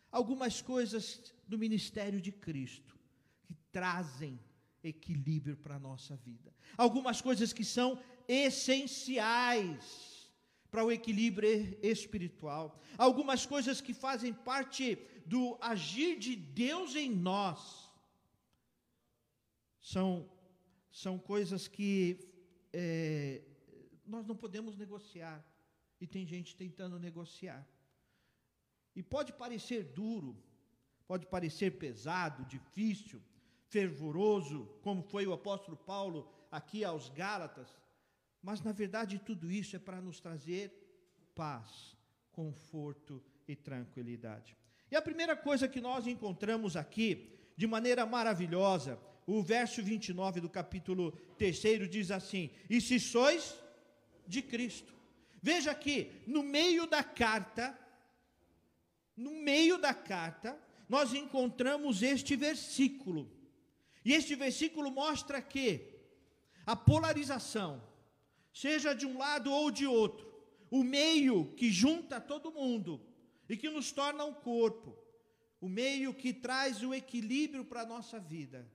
algumas 0.09 0.61
coisas 0.61 1.33
do 1.45 1.57
ministério 1.57 2.21
de 2.21 2.31
Cristo 2.31 2.97
que 3.43 3.53
trazem 3.69 4.39
equilíbrio 4.81 5.57
para 5.57 5.75
a 5.75 5.79
nossa 5.79 6.15
vida. 6.15 6.55
Algumas 6.77 7.19
coisas 7.19 7.51
que 7.51 7.65
são 7.65 8.01
essenciais 8.29 10.31
para 10.69 10.85
o 10.85 10.89
equilíbrio 10.89 11.77
espiritual. 11.83 12.79
Algumas 12.97 13.45
coisas 13.45 13.81
que 13.81 13.93
fazem 13.93 14.33
parte 14.33 14.97
do 15.25 15.57
agir 15.59 16.17
de 16.17 16.33
Deus 16.33 16.95
em 16.95 17.09
nós. 17.09 17.91
São, 19.81 20.31
são 20.89 21.19
coisas 21.19 21.67
que 21.67 22.25
é, 22.71 23.41
nós 24.05 24.25
não 24.25 24.37
podemos 24.37 24.77
negociar. 24.77 25.45
E 25.99 26.07
tem 26.07 26.25
gente 26.25 26.55
tentando 26.55 26.97
negociar. 26.97 27.67
E 28.95 29.01
pode 29.01 29.33
parecer 29.33 29.83
duro, 29.83 30.35
pode 31.07 31.25
parecer 31.25 31.77
pesado, 31.77 32.45
difícil, 32.45 33.21
fervoroso, 33.67 34.67
como 34.81 35.01
foi 35.01 35.25
o 35.25 35.33
apóstolo 35.33 35.77
Paulo 35.77 36.29
aqui 36.51 36.83
aos 36.83 37.09
Gálatas, 37.09 37.69
mas 38.41 38.61
na 38.61 38.71
verdade 38.71 39.19
tudo 39.19 39.49
isso 39.49 39.75
é 39.75 39.79
para 39.79 40.01
nos 40.01 40.19
trazer 40.19 40.71
paz, 41.33 41.95
conforto 42.31 43.23
e 43.47 43.55
tranquilidade. 43.55 44.57
E 44.89 44.95
a 44.95 45.01
primeira 45.01 45.35
coisa 45.35 45.69
que 45.69 45.79
nós 45.79 46.05
encontramos 46.05 46.75
aqui, 46.75 47.37
de 47.55 47.65
maneira 47.65 48.05
maravilhosa, 48.05 48.99
o 49.25 49.41
verso 49.41 49.81
29 49.81 50.41
do 50.41 50.49
capítulo 50.49 51.11
3 51.37 51.89
diz 51.89 52.11
assim: 52.11 52.49
E 52.69 52.81
se 52.81 52.99
sois 52.99 53.57
de 54.27 54.41
Cristo. 54.41 54.93
Veja 55.41 55.73
que 55.73 56.11
no 56.27 56.43
meio 56.43 56.85
da 56.85 57.03
carta, 57.03 57.77
no 59.15 59.31
meio 59.31 59.77
da 59.77 59.93
carta, 59.93 60.57
nós 60.87 61.13
encontramos 61.13 62.01
este 62.01 62.35
versículo. 62.35 63.31
E 64.03 64.13
este 64.13 64.35
versículo 64.35 64.91
mostra 64.91 65.41
que 65.41 65.91
a 66.65 66.75
polarização, 66.75 67.81
seja 68.53 68.93
de 68.93 69.05
um 69.05 69.17
lado 69.17 69.51
ou 69.51 69.71
de 69.71 69.85
outro, 69.85 70.31
o 70.69 70.83
meio 70.83 71.53
que 71.55 71.71
junta 71.71 72.19
todo 72.19 72.51
mundo 72.51 73.01
e 73.47 73.57
que 73.57 73.69
nos 73.69 73.91
torna 73.91 74.23
um 74.25 74.33
corpo, 74.33 74.97
o 75.59 75.67
meio 75.67 76.13
que 76.13 76.33
traz 76.33 76.81
o 76.81 76.93
equilíbrio 76.93 77.65
para 77.65 77.81
a 77.81 77.85
nossa 77.85 78.19
vida, 78.19 78.69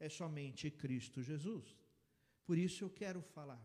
é 0.00 0.08
somente 0.08 0.70
Cristo 0.70 1.22
Jesus. 1.22 1.76
Por 2.44 2.56
isso 2.56 2.84
eu 2.84 2.90
quero 2.90 3.20
falar, 3.22 3.62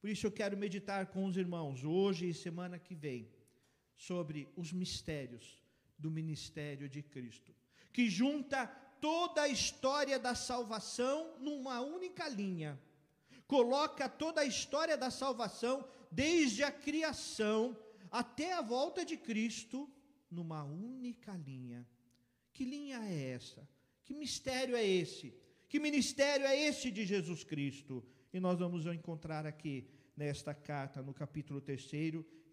por 0.00 0.08
isso 0.08 0.26
eu 0.26 0.32
quero 0.32 0.56
meditar 0.56 1.06
com 1.06 1.24
os 1.24 1.36
irmãos, 1.36 1.84
hoje 1.84 2.28
e 2.28 2.34
semana 2.34 2.78
que 2.78 2.94
vem, 2.94 3.30
sobre 3.96 4.48
os 4.56 4.72
mistérios 4.72 5.62
do 5.98 6.10
ministério 6.10 6.88
de 6.88 7.02
Cristo, 7.02 7.54
que 7.92 8.08
junta 8.08 8.66
toda 9.00 9.42
a 9.42 9.48
história 9.48 10.18
da 10.18 10.34
salvação 10.34 11.36
numa 11.38 11.80
única 11.80 12.28
linha. 12.28 12.80
Coloca 13.46 14.08
toda 14.08 14.40
a 14.40 14.44
história 14.44 14.96
da 14.96 15.10
salvação, 15.10 15.86
desde 16.10 16.62
a 16.62 16.72
criação 16.72 17.76
até 18.10 18.52
a 18.52 18.62
volta 18.62 19.04
de 19.04 19.16
Cristo, 19.16 19.90
numa 20.30 20.64
única 20.64 21.32
linha. 21.32 21.86
Que 22.52 22.64
linha 22.64 22.98
é 23.04 23.30
essa? 23.30 23.68
Que 24.04 24.14
mistério 24.14 24.76
é 24.76 24.84
esse? 24.84 25.34
Que 25.68 25.78
ministério 25.78 26.46
é 26.46 26.56
esse 26.56 26.90
de 26.90 27.04
Jesus 27.04 27.44
Cristo? 27.44 28.04
E 28.32 28.40
nós 28.40 28.58
vamos 28.58 28.86
encontrar 28.86 29.46
aqui 29.46 29.86
nesta 30.16 30.54
carta, 30.54 31.02
no 31.02 31.12
capítulo 31.12 31.60
3 31.60 31.82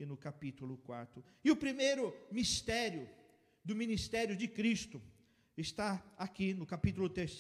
e 0.02 0.06
no 0.06 0.18
capítulo 0.18 0.78
4. 0.78 1.24
E 1.44 1.52
o 1.52 1.56
primeiro 1.56 2.16
mistério 2.32 3.08
do 3.64 3.76
ministério 3.76 4.36
de 4.36 4.48
Cristo 4.48 5.02
está 5.56 6.04
aqui 6.18 6.54
no 6.54 6.66
capítulo 6.66 7.08
3. 7.08 7.40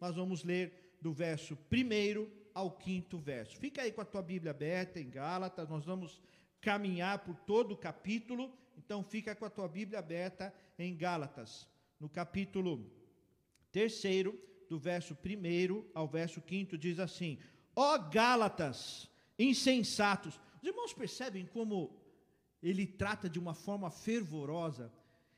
Nós 0.00 0.14
vamos 0.14 0.44
ler 0.44 0.96
do 1.00 1.12
verso 1.12 1.56
1 1.72 2.28
ao 2.52 2.70
quinto 2.70 3.18
verso. 3.18 3.56
Fica 3.58 3.82
aí 3.82 3.92
com 3.92 4.00
a 4.00 4.04
tua 4.04 4.22
Bíblia 4.22 4.50
aberta 4.50 5.00
em 5.00 5.08
Gálatas, 5.08 5.68
nós 5.68 5.84
vamos 5.84 6.20
caminhar 6.60 7.18
por 7.20 7.36
todo 7.36 7.72
o 7.72 7.76
capítulo, 7.76 8.52
então 8.76 9.02
fica 9.02 9.34
com 9.34 9.44
a 9.44 9.50
tua 9.50 9.68
Bíblia 9.68 9.98
aberta 9.98 10.52
em 10.78 10.96
Gálatas, 10.96 11.68
no 12.00 12.08
capítulo 12.08 12.90
3, 13.72 14.02
do 14.68 14.78
verso 14.78 15.14
1 15.14 15.90
ao 15.94 16.08
verso 16.08 16.42
5, 16.46 16.76
diz 16.76 16.98
assim: 16.98 17.38
Ó 17.74 17.96
Gálatas, 17.98 19.08
insensatos. 19.38 20.40
Os 20.66 20.70
irmãos 20.70 20.92
percebem 20.92 21.46
como 21.46 21.96
ele 22.60 22.84
trata 22.88 23.30
de 23.30 23.38
uma 23.38 23.54
forma 23.54 23.88
fervorosa. 23.88 24.92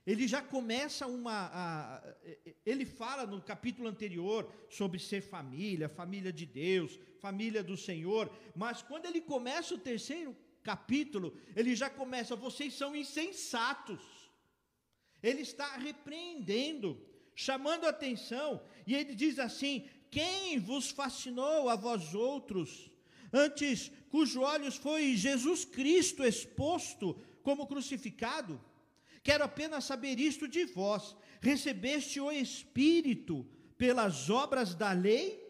Ele 0.06 0.26
já 0.26 0.40
começa 0.40 1.06
uma. 1.06 1.50
A, 1.52 2.16
ele 2.64 2.86
fala 2.86 3.26
no 3.26 3.42
capítulo 3.42 3.88
anterior 3.88 4.50
sobre 4.70 4.98
ser 4.98 5.20
família, 5.20 5.86
família 5.86 6.32
de 6.32 6.46
Deus, 6.46 6.98
família 7.20 7.62
do 7.62 7.76
Senhor, 7.76 8.34
mas 8.56 8.80
quando 8.80 9.04
ele 9.04 9.20
começa 9.20 9.74
o 9.74 9.78
terceiro 9.78 10.34
capítulo, 10.62 11.36
ele 11.54 11.76
já 11.76 11.90
começa: 11.90 12.34
vocês 12.34 12.72
são 12.72 12.96
insensatos. 12.96 14.00
Ele 15.22 15.42
está 15.42 15.76
repreendendo, 15.76 16.98
chamando 17.34 17.84
atenção, 17.84 18.62
e 18.86 18.94
ele 18.94 19.14
diz 19.14 19.38
assim: 19.38 19.86
quem 20.10 20.58
vos 20.58 20.90
fascinou 20.90 21.68
a 21.68 21.76
vós 21.76 22.14
outros? 22.14 22.90
Antes 23.32 23.90
cujo 24.10 24.40
olhos 24.40 24.76
foi 24.76 25.16
Jesus 25.16 25.64
Cristo 25.64 26.24
exposto 26.24 27.20
como 27.42 27.66
crucificado? 27.66 28.60
Quero 29.22 29.44
apenas 29.44 29.84
saber 29.84 30.18
isto 30.18 30.48
de 30.48 30.64
vós: 30.64 31.16
recebeste 31.40 32.20
o 32.20 32.30
Espírito 32.30 33.46
pelas 33.76 34.28
obras 34.30 34.74
da 34.74 34.92
lei 34.92 35.46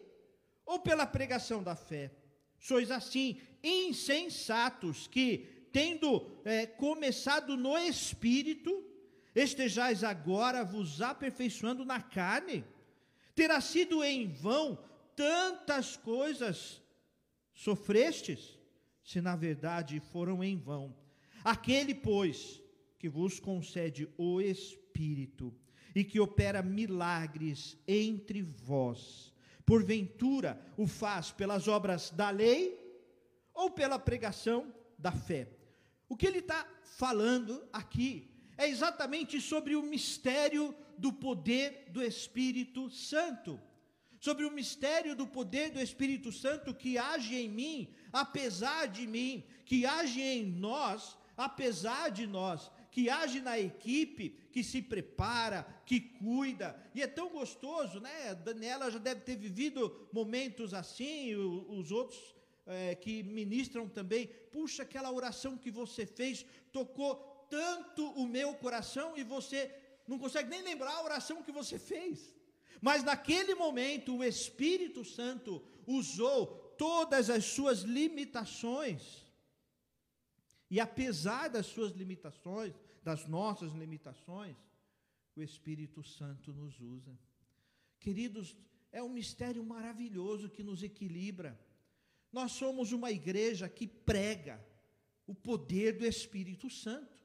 ou 0.65 0.79
pela 0.79 1.05
pregação 1.05 1.63
da 1.63 1.75
fé? 1.75 2.11
Sois 2.59 2.91
assim 2.91 3.39
insensatos 3.63 5.07
que, 5.07 5.67
tendo 5.71 6.29
é, 6.43 6.65
começado 6.65 7.55
no 7.55 7.77
Espírito, 7.77 8.83
estejais 9.33 10.03
agora 10.03 10.63
vos 10.63 11.01
aperfeiçoando 11.01 11.85
na 11.85 12.01
carne? 12.01 12.65
Terá 13.33 13.61
sido 13.61 14.03
em 14.03 14.27
vão 14.27 14.77
tantas 15.15 15.95
coisas 15.95 16.81
sofrestes, 17.59 18.57
se 19.03 19.19
na 19.19 19.35
verdade 19.35 19.99
foram 19.99 20.41
em 20.41 20.55
vão. 20.57 20.95
Aquele, 21.43 21.93
pois, 21.93 22.63
que 22.97 23.09
vos 23.09 23.37
concede 23.37 24.07
o 24.17 24.39
Espírito 24.39 25.53
e 25.93 26.05
que 26.05 26.21
opera 26.21 26.63
milagres 26.63 27.77
entre 27.85 28.41
vós, 28.41 29.33
porventura 29.65 30.57
o 30.77 30.87
faz 30.87 31.33
pelas 31.33 31.67
obras 31.67 32.11
da 32.11 32.29
lei 32.29 32.79
ou 33.53 33.69
pela 33.69 33.99
pregação 33.99 34.73
da 34.97 35.11
fé? 35.11 35.49
O 36.07 36.15
que 36.15 36.25
ele 36.25 36.39
está 36.39 36.65
falando 36.83 37.61
aqui 37.73 38.31
é 38.57 38.69
exatamente 38.69 39.41
sobre 39.41 39.75
o 39.75 39.83
mistério 39.83 40.73
do 40.97 41.11
poder 41.11 41.89
do 41.91 42.01
Espírito 42.01 42.89
Santo 42.89 43.59
sobre 44.19 44.45
o 44.45 44.51
mistério 44.51 45.15
do 45.15 45.25
poder 45.25 45.71
do 45.71 45.81
Espírito 45.81 46.31
Santo 46.31 46.73
que 46.73 46.97
age 46.97 47.35
em 47.35 47.49
mim, 47.49 47.93
apesar 48.11 48.87
de 48.87 49.07
mim, 49.07 49.43
que 49.65 49.85
age 49.85 50.21
em 50.21 50.45
nós, 50.45 51.17
apesar 51.37 52.09
de 52.11 52.27
nós, 52.27 52.69
que 52.91 53.09
age 53.09 53.39
na 53.39 53.57
equipe, 53.57 54.29
que 54.51 54.63
se 54.63 54.81
prepara, 54.81 55.65
que 55.85 55.99
cuida. 55.99 56.75
E 56.93 57.01
é 57.01 57.07
tão 57.07 57.29
gostoso, 57.29 57.99
né? 57.99 58.35
Daniela 58.35 58.91
já 58.91 58.99
deve 58.99 59.21
ter 59.21 59.37
vivido 59.37 60.09
momentos 60.11 60.73
assim, 60.73 61.35
os 61.35 61.91
outros 61.91 62.35
é, 62.65 62.95
que 62.95 63.23
ministram 63.23 63.87
também, 63.87 64.27
puxa, 64.51 64.83
aquela 64.83 65.11
oração 65.11 65.57
que 65.57 65.71
você 65.71 66.05
fez 66.05 66.45
tocou 66.71 67.15
tanto 67.49 68.05
o 68.11 68.27
meu 68.27 68.53
coração 68.55 69.17
e 69.17 69.23
você 69.23 69.73
não 70.07 70.19
consegue 70.19 70.49
nem 70.49 70.61
lembrar 70.61 70.93
a 70.95 71.03
oração 71.03 71.41
que 71.41 71.51
você 71.51 71.79
fez. 71.79 72.35
Mas 72.81 73.03
naquele 73.03 73.55
momento 73.55 74.17
o 74.17 74.23
Espírito 74.23 75.03
Santo 75.03 75.61
usou 75.85 76.47
todas 76.77 77.29
as 77.29 77.45
suas 77.45 77.81
limitações. 77.81 79.25
E 80.69 80.79
apesar 80.79 81.49
das 81.49 81.65
suas 81.65 81.91
limitações, 81.93 82.73
das 83.03 83.27
nossas 83.27 83.73
limitações, 83.73 84.55
o 85.35 85.41
Espírito 85.41 86.03
Santo 86.03 86.53
nos 86.53 86.79
usa. 86.79 87.17
Queridos, 87.99 88.55
é 88.91 89.03
um 89.03 89.09
mistério 89.09 89.63
maravilhoso 89.63 90.49
que 90.49 90.63
nos 90.63 90.83
equilibra. 90.83 91.59
Nós 92.31 92.51
somos 92.51 92.91
uma 92.91 93.11
igreja 93.11 93.67
que 93.67 93.87
prega 93.87 94.63
o 95.25 95.33
poder 95.33 95.97
do 95.97 96.05
Espírito 96.05 96.69
Santo. 96.69 97.18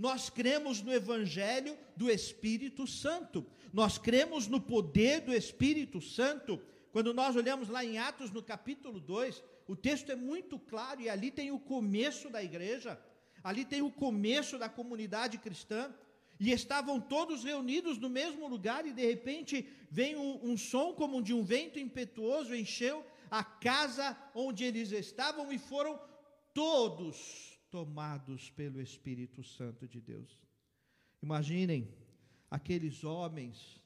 Nós 0.00 0.30
cremos 0.30 0.80
no 0.80 0.90
Evangelho 0.90 1.76
do 1.94 2.10
Espírito 2.10 2.86
Santo. 2.86 3.44
Nós 3.70 3.98
cremos 3.98 4.46
no 4.46 4.58
poder 4.58 5.20
do 5.20 5.30
Espírito 5.30 6.00
Santo. 6.00 6.58
Quando 6.90 7.12
nós 7.12 7.36
olhamos 7.36 7.68
lá 7.68 7.84
em 7.84 7.98
Atos, 7.98 8.30
no 8.30 8.42
capítulo 8.42 8.98
2, 8.98 9.44
o 9.68 9.76
texto 9.76 10.10
é 10.10 10.16
muito 10.16 10.58
claro 10.58 11.02
e 11.02 11.10
ali 11.10 11.30
tem 11.30 11.50
o 11.50 11.58
começo 11.58 12.30
da 12.30 12.42
igreja, 12.42 12.98
ali 13.44 13.62
tem 13.62 13.82
o 13.82 13.90
começo 13.90 14.56
da 14.56 14.70
comunidade 14.70 15.36
cristã. 15.36 15.94
E 16.40 16.50
estavam 16.50 16.98
todos 16.98 17.44
reunidos 17.44 17.98
no 17.98 18.08
mesmo 18.08 18.48
lugar, 18.48 18.86
e 18.86 18.94
de 18.94 19.04
repente 19.04 19.68
vem 19.90 20.16
um, 20.16 20.40
um 20.42 20.56
som 20.56 20.94
como 20.94 21.22
de 21.22 21.34
um 21.34 21.44
vento 21.44 21.78
impetuoso, 21.78 22.54
encheu 22.54 23.04
a 23.30 23.44
casa 23.44 24.16
onde 24.34 24.64
eles 24.64 24.92
estavam 24.92 25.52
e 25.52 25.58
foram 25.58 26.00
todos 26.54 27.49
tomados 27.70 28.50
pelo 28.50 28.80
Espírito 28.80 29.42
Santo 29.42 29.86
de 29.86 30.00
Deus. 30.00 30.38
Imaginem 31.22 31.88
aqueles 32.50 33.04
homens 33.04 33.80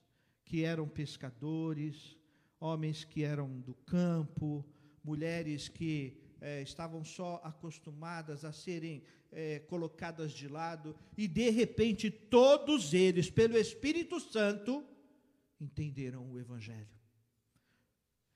que 0.44 0.62
eram 0.62 0.88
pescadores, 0.88 2.16
homens 2.58 3.04
que 3.04 3.22
eram 3.22 3.60
do 3.60 3.74
campo, 3.74 4.64
mulheres 5.02 5.68
que 5.68 6.16
é, 6.40 6.62
estavam 6.62 7.04
só 7.04 7.40
acostumadas 7.44 8.44
a 8.44 8.52
serem 8.52 9.02
é, 9.30 9.58
colocadas 9.60 10.32
de 10.32 10.48
lado, 10.48 10.96
e 11.16 11.26
de 11.26 11.50
repente 11.50 12.10
todos 12.10 12.94
eles, 12.94 13.30
pelo 13.30 13.56
Espírito 13.56 14.20
Santo, 14.20 14.84
entenderam 15.60 16.30
o 16.30 16.38
Evangelho. 16.38 16.94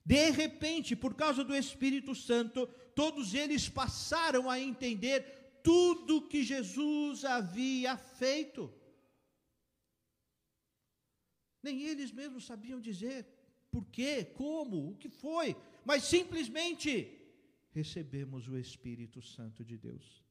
De 0.04 0.30
repente, 0.30 0.96
por 0.96 1.14
causa 1.14 1.44
do 1.44 1.54
Espírito 1.54 2.14
Santo, 2.14 2.66
todos 2.94 3.34
eles 3.34 3.68
passaram 3.68 4.48
a 4.48 4.58
entender 4.58 5.37
tudo 5.62 6.26
que 6.28 6.42
Jesus 6.42 7.24
havia 7.24 7.96
feito. 7.96 8.72
Nem 11.62 11.82
eles 11.82 12.12
mesmos 12.12 12.46
sabiam 12.46 12.80
dizer 12.80 13.26
por 13.70 13.86
quê, 13.86 14.24
como, 14.24 14.90
o 14.90 14.96
que 14.96 15.08
foi, 15.08 15.56
mas 15.84 16.04
simplesmente 16.04 17.18
recebemos 17.70 18.48
o 18.48 18.56
Espírito 18.56 19.20
Santo 19.20 19.64
de 19.64 19.76
Deus. 19.76 20.24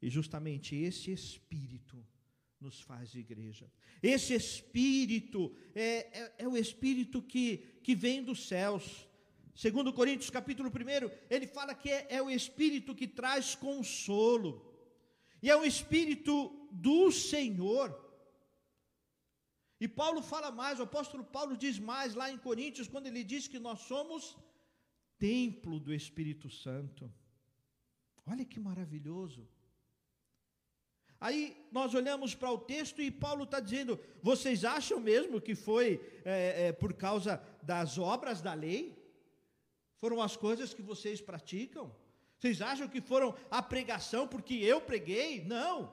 E 0.00 0.08
justamente 0.08 0.74
esse 0.74 1.10
Espírito 1.10 2.02
nos 2.58 2.80
faz 2.80 3.14
igreja. 3.14 3.70
Esse 4.02 4.34
Espírito 4.34 5.54
é, 5.74 6.20
é, 6.20 6.34
é 6.38 6.48
o 6.48 6.56
Espírito 6.56 7.22
que, 7.22 7.58
que 7.82 7.94
vem 7.94 8.22
dos 8.22 8.46
céus. 8.46 9.06
Segundo 9.62 9.92
Coríntios 9.92 10.30
capítulo 10.30 10.70
1, 10.70 11.10
ele 11.28 11.46
fala 11.46 11.74
que 11.74 11.90
é, 11.90 12.06
é 12.08 12.22
o 12.22 12.30
Espírito 12.30 12.94
que 12.94 13.06
traz 13.06 13.54
consolo. 13.54 14.50
E 15.42 15.50
é 15.50 15.54
o 15.54 15.66
Espírito 15.66 16.32
do 16.70 17.12
Senhor. 17.12 17.88
E 19.78 19.86
Paulo 19.86 20.22
fala 20.22 20.50
mais, 20.50 20.80
o 20.80 20.84
apóstolo 20.84 21.22
Paulo 21.22 21.58
diz 21.58 21.78
mais 21.78 22.14
lá 22.14 22.30
em 22.30 22.38
Coríntios, 22.38 22.88
quando 22.88 23.08
ele 23.08 23.22
diz 23.22 23.46
que 23.48 23.58
nós 23.58 23.80
somos 23.80 24.34
templo 25.18 25.78
do 25.78 25.92
Espírito 25.92 26.48
Santo. 26.48 27.12
Olha 28.24 28.46
que 28.46 28.58
maravilhoso. 28.58 29.46
Aí 31.20 31.54
nós 31.70 31.92
olhamos 31.92 32.34
para 32.34 32.50
o 32.50 32.56
texto 32.56 33.02
e 33.02 33.10
Paulo 33.10 33.44
está 33.44 33.60
dizendo: 33.60 34.00
vocês 34.22 34.64
acham 34.64 34.98
mesmo 34.98 35.38
que 35.38 35.54
foi 35.54 36.00
é, 36.24 36.68
é, 36.68 36.72
por 36.72 36.94
causa 36.94 37.42
das 37.62 37.98
obras 37.98 38.40
da 38.40 38.54
lei? 38.54 38.99
Foram 40.00 40.20
as 40.20 40.36
coisas 40.36 40.72
que 40.72 40.82
vocês 40.82 41.20
praticam? 41.20 41.94
Vocês 42.38 42.62
acham 42.62 42.88
que 42.88 43.02
foram 43.02 43.34
a 43.50 43.62
pregação 43.62 44.26
porque 44.26 44.54
eu 44.54 44.80
preguei? 44.80 45.44
Não. 45.44 45.92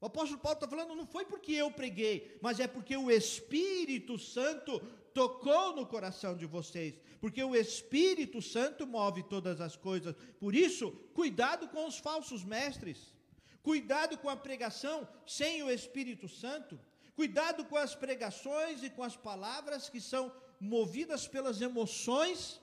O 0.00 0.06
apóstolo 0.06 0.40
Paulo 0.40 0.56
está 0.56 0.68
falando, 0.68 0.94
não 0.94 1.06
foi 1.06 1.24
porque 1.24 1.52
eu 1.52 1.70
preguei, 1.70 2.38
mas 2.42 2.60
é 2.60 2.66
porque 2.66 2.96
o 2.96 3.10
Espírito 3.10 4.18
Santo 4.18 4.80
tocou 5.14 5.74
no 5.74 5.86
coração 5.86 6.36
de 6.36 6.44
vocês, 6.44 7.00
porque 7.20 7.42
o 7.42 7.56
Espírito 7.56 8.42
Santo 8.42 8.86
move 8.86 9.22
todas 9.22 9.60
as 9.60 9.74
coisas. 9.74 10.14
Por 10.38 10.54
isso, 10.54 10.90
cuidado 11.14 11.68
com 11.68 11.86
os 11.86 11.98
falsos 11.98 12.44
mestres, 12.44 13.14
cuidado 13.62 14.18
com 14.18 14.28
a 14.28 14.36
pregação 14.36 15.08
sem 15.26 15.62
o 15.62 15.70
Espírito 15.70 16.28
Santo, 16.28 16.78
cuidado 17.14 17.64
com 17.64 17.76
as 17.76 17.94
pregações 17.94 18.82
e 18.82 18.90
com 18.90 19.02
as 19.02 19.16
palavras 19.16 19.88
que 19.88 20.00
são 20.00 20.30
movidas 20.60 21.26
pelas 21.26 21.60
emoções 21.60 22.60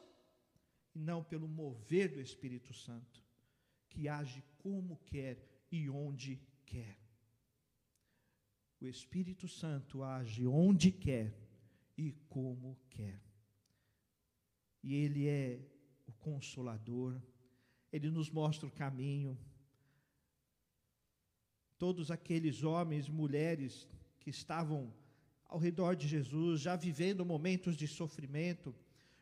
e 0.94 1.00
não 1.00 1.24
pelo 1.24 1.48
mover 1.48 2.12
do 2.12 2.22
Espírito 2.22 2.74
Santo, 2.74 3.24
que 3.90 4.08
age 4.08 4.44
como 4.58 4.98
quer 5.06 5.38
e 5.72 5.90
onde 5.90 6.40
quer. 6.66 6.98
O 8.80 8.88
Espírito 8.88 9.48
Santo 9.48 10.04
age 10.04 10.46
onde 10.46 10.92
quer 10.92 11.34
e 11.98 12.12
como 12.30 12.78
quer. 12.90 13.22
E 14.84 14.94
Ele 14.94 15.28
é 15.28 15.66
o 16.06 16.12
consolador, 16.12 17.22
Ele 17.92 18.10
nos 18.10 18.30
mostra 18.30 18.68
o 18.68 18.72
caminho. 18.72 19.38
Todos 21.78 22.12
aqueles 22.12 22.64
homens, 22.64 23.10
mulheres 23.10 23.88
que 24.20 24.30
estavam 24.30 24.94
ao 25.46 25.60
redor 25.60 25.96
de 25.96 26.08
Jesus, 26.08 26.62
já 26.62 26.76
vivendo 26.76 27.26
momentos 27.26 27.76
de 27.76 27.88
sofrimento, 27.88 28.76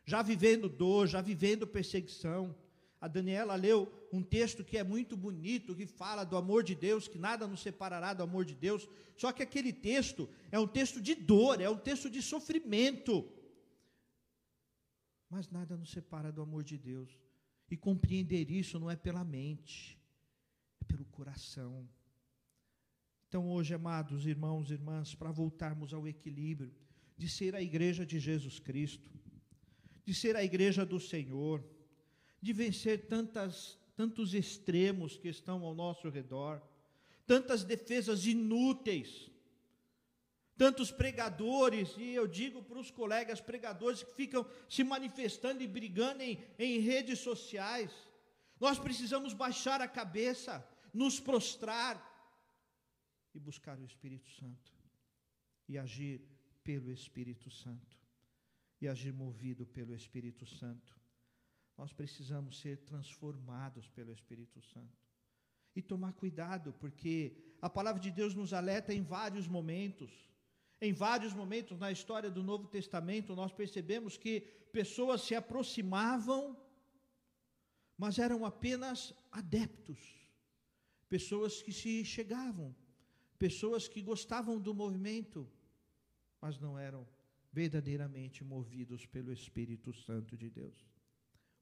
já 0.04 0.22
vivendo 0.22 0.68
dor, 0.68 1.06
já 1.06 1.20
vivendo 1.20 1.66
perseguição. 1.66 2.54
A 3.00 3.08
Daniela 3.08 3.54
leu 3.54 3.92
um 4.12 4.22
texto 4.22 4.62
que 4.64 4.78
é 4.78 4.84
muito 4.84 5.16
bonito, 5.16 5.74
que 5.74 5.86
fala 5.86 6.24
do 6.24 6.36
amor 6.36 6.62
de 6.62 6.74
Deus, 6.74 7.08
que 7.08 7.18
nada 7.18 7.46
nos 7.46 7.60
separará 7.60 8.14
do 8.14 8.22
amor 8.22 8.44
de 8.44 8.54
Deus. 8.54 8.88
Só 9.16 9.32
que 9.32 9.42
aquele 9.42 9.72
texto 9.72 10.28
é 10.50 10.58
um 10.58 10.68
texto 10.68 11.00
de 11.00 11.14
dor, 11.14 11.60
é 11.60 11.68
um 11.68 11.78
texto 11.78 12.08
de 12.08 12.22
sofrimento. 12.22 13.28
Mas 15.28 15.50
nada 15.50 15.76
nos 15.76 15.90
separa 15.90 16.30
do 16.30 16.42
amor 16.42 16.62
de 16.62 16.78
Deus. 16.78 17.18
E 17.70 17.76
compreender 17.76 18.50
isso 18.50 18.78
não 18.78 18.90
é 18.90 18.96
pela 18.96 19.24
mente, 19.24 19.98
é 20.80 20.84
pelo 20.84 21.06
coração. 21.06 21.88
Então, 23.26 23.48
hoje, 23.48 23.72
amados 23.72 24.26
irmãos 24.26 24.70
e 24.70 24.74
irmãs, 24.74 25.14
para 25.14 25.32
voltarmos 25.32 25.94
ao 25.94 26.06
equilíbrio 26.06 26.70
de 27.16 27.28
ser 27.30 27.54
a 27.54 27.62
igreja 27.62 28.04
de 28.04 28.20
Jesus 28.20 28.58
Cristo, 28.58 29.10
de 30.04 30.14
ser 30.14 30.36
a 30.36 30.44
igreja 30.44 30.84
do 30.84 30.98
Senhor, 30.98 31.64
de 32.40 32.52
vencer 32.52 33.06
tantas, 33.06 33.78
tantos 33.96 34.34
extremos 34.34 35.16
que 35.16 35.28
estão 35.28 35.64
ao 35.64 35.74
nosso 35.74 36.08
redor, 36.08 36.62
tantas 37.26 37.64
defesas 37.64 38.26
inúteis, 38.26 39.30
tantos 40.56 40.90
pregadores, 40.90 41.94
e 41.96 42.10
eu 42.14 42.26
digo 42.26 42.62
para 42.62 42.78
os 42.78 42.90
colegas 42.90 43.40
pregadores 43.40 44.02
que 44.02 44.14
ficam 44.14 44.46
se 44.68 44.84
manifestando 44.84 45.62
e 45.62 45.66
brigando 45.66 46.22
em, 46.22 46.38
em 46.58 46.78
redes 46.78 47.20
sociais. 47.20 47.90
Nós 48.60 48.78
precisamos 48.78 49.32
baixar 49.32 49.80
a 49.80 49.88
cabeça, 49.88 50.64
nos 50.92 51.18
prostrar, 51.18 52.12
e 53.34 53.40
buscar 53.40 53.78
o 53.78 53.84
Espírito 53.84 54.30
Santo 54.30 54.72
e 55.68 55.78
agir 55.78 56.20
pelo 56.62 56.90
Espírito 56.90 57.50
Santo 57.50 58.01
e 58.82 58.88
agir 58.88 59.12
movido 59.12 59.64
pelo 59.64 59.94
Espírito 59.94 60.44
Santo. 60.44 60.92
Nós 61.78 61.92
precisamos 61.92 62.58
ser 62.58 62.78
transformados 62.78 63.88
pelo 63.88 64.12
Espírito 64.12 64.60
Santo. 64.60 65.00
E 65.76 65.80
tomar 65.80 66.12
cuidado, 66.14 66.72
porque 66.80 67.14
a 67.62 67.70
palavra 67.70 68.00
de 68.00 68.10
Deus 68.10 68.34
nos 68.34 68.52
alerta 68.52 68.92
em 68.92 69.00
vários 69.00 69.46
momentos. 69.46 70.10
Em 70.80 70.92
vários 70.92 71.32
momentos 71.32 71.78
na 71.78 71.92
história 71.92 72.28
do 72.28 72.42
Novo 72.42 72.66
Testamento, 72.66 73.36
nós 73.36 73.52
percebemos 73.52 74.16
que 74.16 74.40
pessoas 74.72 75.22
se 75.22 75.34
aproximavam, 75.36 76.60
mas 77.96 78.18
eram 78.18 78.44
apenas 78.44 79.14
adeptos, 79.30 80.00
pessoas 81.08 81.62
que 81.62 81.72
se 81.72 82.04
chegavam, 82.04 82.74
pessoas 83.38 83.86
que 83.86 84.02
gostavam 84.02 84.58
do 84.58 84.74
movimento, 84.74 85.48
mas 86.40 86.58
não 86.58 86.76
eram 86.76 87.06
verdadeiramente 87.52 88.42
movidos 88.42 89.04
pelo 89.04 89.32
Espírito 89.32 89.92
Santo 89.92 90.36
de 90.36 90.48
Deus. 90.48 90.90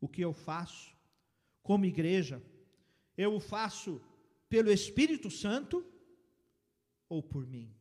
o 0.00 0.08
que 0.08 0.22
eu 0.22 0.32
faço 0.32 0.96
como 1.62 1.84
igreja, 1.84 2.42
eu 3.16 3.34
o 3.34 3.40
faço 3.40 4.00
pelo 4.48 4.70
Espírito 4.70 5.30
Santo 5.30 5.84
ou 7.08 7.22
por 7.22 7.46
mim? 7.46 7.74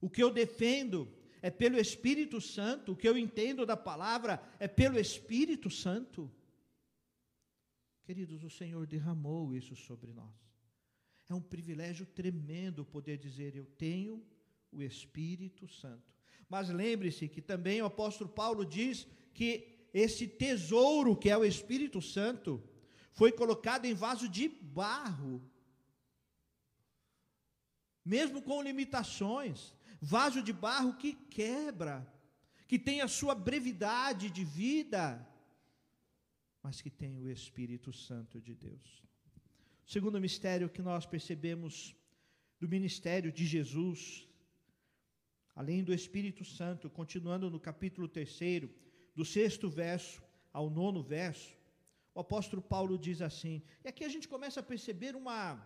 O 0.00 0.10
que 0.10 0.22
eu 0.22 0.30
defendo 0.30 1.10
é 1.40 1.50
pelo 1.50 1.78
Espírito 1.78 2.40
Santo, 2.40 2.92
o 2.92 2.96
que 2.96 3.08
eu 3.08 3.16
entendo 3.16 3.64
da 3.64 3.76
palavra 3.76 4.42
é 4.58 4.68
pelo 4.68 4.98
Espírito 4.98 5.70
Santo. 5.70 6.30
Queridos, 8.04 8.44
o 8.44 8.50
Senhor 8.50 8.86
derramou 8.86 9.54
isso 9.54 9.74
sobre 9.76 10.12
nós. 10.12 10.34
É 11.28 11.34
um 11.34 11.40
privilégio 11.40 12.06
tremendo 12.06 12.84
poder 12.84 13.18
dizer: 13.18 13.54
Eu 13.54 13.66
tenho 13.66 14.26
o 14.70 14.82
Espírito 14.82 15.68
Santo. 15.68 16.17
Mas 16.48 16.68
lembre-se 16.68 17.28
que 17.28 17.42
também 17.42 17.80
o 17.80 17.86
apóstolo 17.86 18.30
Paulo 18.30 18.64
diz 18.64 19.06
que 19.34 19.88
esse 19.92 20.26
tesouro 20.26 21.16
que 21.16 21.30
é 21.30 21.36
o 21.36 21.44
Espírito 21.44 22.00
Santo 22.00 22.62
foi 23.12 23.32
colocado 23.32 23.84
em 23.84 23.94
vaso 23.94 24.28
de 24.28 24.48
barro, 24.48 25.42
mesmo 28.04 28.40
com 28.40 28.62
limitações 28.62 29.76
vaso 30.00 30.42
de 30.42 30.52
barro 30.52 30.96
que 30.96 31.12
quebra, 31.12 32.06
que 32.66 32.78
tem 32.78 33.00
a 33.00 33.08
sua 33.08 33.34
brevidade 33.34 34.30
de 34.30 34.44
vida, 34.44 35.26
mas 36.62 36.80
que 36.80 36.90
tem 36.90 37.18
o 37.18 37.28
Espírito 37.28 37.92
Santo 37.92 38.40
de 38.40 38.54
Deus. 38.54 39.04
O 39.86 39.90
segundo 39.90 40.20
mistério 40.20 40.68
que 40.68 40.82
nós 40.82 41.06
percebemos 41.06 41.96
do 42.60 42.68
ministério 42.68 43.32
de 43.32 43.46
Jesus, 43.46 44.27
além 45.58 45.82
do 45.82 45.92
Espírito 45.92 46.44
Santo, 46.44 46.88
continuando 46.88 47.50
no 47.50 47.58
capítulo 47.58 48.06
3, 48.06 48.68
do 49.12 49.24
sexto 49.24 49.68
verso 49.68 50.22
ao 50.52 50.70
nono 50.70 51.02
verso, 51.02 51.58
o 52.14 52.20
apóstolo 52.20 52.62
Paulo 52.62 52.96
diz 52.96 53.20
assim, 53.20 53.60
e 53.84 53.88
aqui 53.88 54.04
a 54.04 54.08
gente 54.08 54.28
começa 54.28 54.60
a 54.60 54.62
perceber 54.62 55.16
uma. 55.16 55.60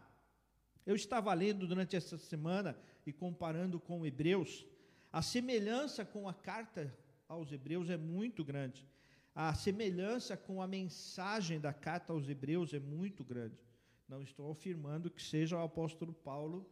Eu 0.86 0.96
estava 0.96 1.30
lendo 1.34 1.66
durante 1.66 1.94
essa 1.94 2.16
semana 2.16 2.74
e 3.04 3.12
comparando 3.12 3.78
com 3.78 4.06
Hebreus, 4.06 4.64
a 5.12 5.20
semelhança 5.20 6.06
com 6.06 6.26
a 6.26 6.32
carta 6.32 6.90
aos 7.28 7.52
Hebreus 7.52 7.90
é 7.90 7.98
muito 7.98 8.42
grande. 8.42 8.88
A 9.34 9.52
semelhança 9.52 10.38
com 10.38 10.62
a 10.62 10.66
mensagem 10.66 11.60
da 11.60 11.74
carta 11.74 12.14
aos 12.14 12.26
Hebreus 12.30 12.72
é 12.72 12.80
muito 12.80 13.22
grande. 13.22 13.60
Não 14.08 14.22
estou 14.22 14.50
afirmando 14.50 15.10
que 15.10 15.22
seja 15.22 15.58
o 15.58 15.62
apóstolo 15.62 16.14
Paulo 16.14 16.66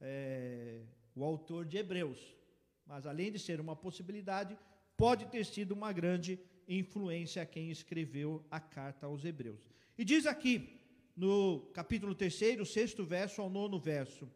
é, 0.00 0.82
o 1.14 1.22
autor 1.22 1.64
de 1.64 1.76
Hebreus, 1.76 2.36
mas 2.88 3.06
além 3.06 3.30
de 3.30 3.38
ser 3.38 3.60
uma 3.60 3.76
possibilidade, 3.76 4.58
pode 4.96 5.26
ter 5.26 5.44
sido 5.44 5.72
uma 5.72 5.92
grande 5.92 6.40
influência 6.66 7.42
a 7.42 7.46
quem 7.46 7.70
escreveu 7.70 8.44
a 8.50 8.58
carta 8.58 9.06
aos 9.06 9.24
Hebreus. 9.24 9.60
E 9.96 10.04
diz 10.04 10.26
aqui, 10.26 10.68
no 11.14 11.60
capítulo 11.74 12.14
3, 12.14 12.34
sexto 12.66 13.04
verso 13.04 13.42
ao 13.42 13.50
nono 13.50 13.78
verso: 13.78 14.28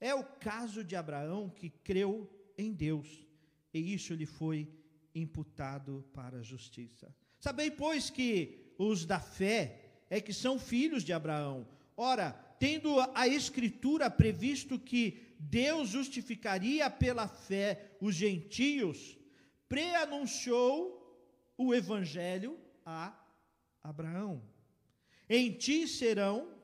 é 0.00 0.14
o 0.14 0.22
caso 0.22 0.84
de 0.84 0.94
Abraão 0.94 1.48
que 1.48 1.70
creu 1.70 2.30
em 2.58 2.72
Deus, 2.72 3.26
e 3.72 3.94
isso 3.94 4.14
lhe 4.14 4.26
foi 4.26 4.68
imputado 5.14 6.04
para 6.12 6.38
a 6.38 6.42
justiça. 6.42 7.14
Sabei, 7.40 7.70
pois, 7.70 8.10
que 8.10 8.74
os 8.78 9.04
da 9.06 9.20
fé 9.20 9.80
é 10.10 10.20
que 10.20 10.32
são 10.32 10.58
filhos 10.58 11.04
de 11.04 11.12
Abraão. 11.12 11.66
Ora, 11.96 12.32
tendo 12.58 12.98
a 13.14 13.28
Escritura 13.28 14.10
previsto 14.10 14.78
que 14.78 15.33
Deus 15.50 15.90
justificaria 15.90 16.88
pela 16.88 17.28
fé 17.28 17.96
os 18.00 18.14
gentios, 18.14 19.18
preanunciou 19.68 21.00
o 21.56 21.74
Evangelho 21.74 22.58
a 22.84 23.14
Abraão. 23.82 24.42
Em 25.28 25.52
ti 25.52 25.86
serão 25.86 26.54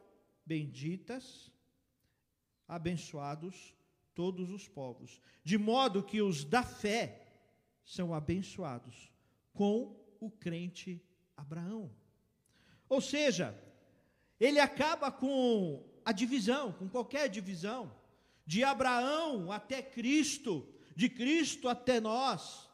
benditas 0.46 1.52
abençoados 2.66 3.74
todos 4.14 4.50
os 4.50 4.66
povos, 4.66 5.20
de 5.44 5.58
modo 5.58 6.02
que 6.02 6.22
os 6.22 6.44
da 6.44 6.62
fé 6.62 7.26
são 7.84 8.14
abençoados 8.14 9.10
com 9.52 9.96
o 10.18 10.30
crente 10.30 11.02
Abraão. 11.36 11.90
Ou 12.88 13.00
seja, 13.00 13.58
ele 14.38 14.58
acaba 14.58 15.12
com 15.12 15.86
a 16.04 16.12
divisão, 16.12 16.72
com 16.72 16.88
qualquer 16.88 17.28
divisão, 17.28 17.99
de 18.50 18.64
Abraão 18.64 19.52
até 19.52 19.80
Cristo, 19.80 20.66
de 20.96 21.08
Cristo 21.08 21.68
até 21.68 22.00
nós, 22.00 22.68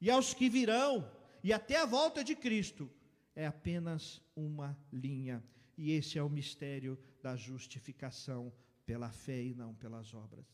e 0.00 0.08
aos 0.08 0.32
que 0.32 0.48
virão, 0.48 1.10
e 1.42 1.52
até 1.52 1.76
a 1.76 1.84
volta 1.84 2.22
de 2.22 2.36
Cristo, 2.36 2.88
é 3.34 3.44
apenas 3.44 4.22
uma 4.36 4.78
linha. 4.92 5.42
E 5.76 5.90
esse 5.90 6.18
é 6.18 6.22
o 6.22 6.28
mistério 6.28 6.96
da 7.20 7.34
justificação 7.34 8.52
pela 8.86 9.10
fé 9.10 9.42
e 9.42 9.54
não 9.54 9.74
pelas 9.74 10.14
obras. 10.14 10.46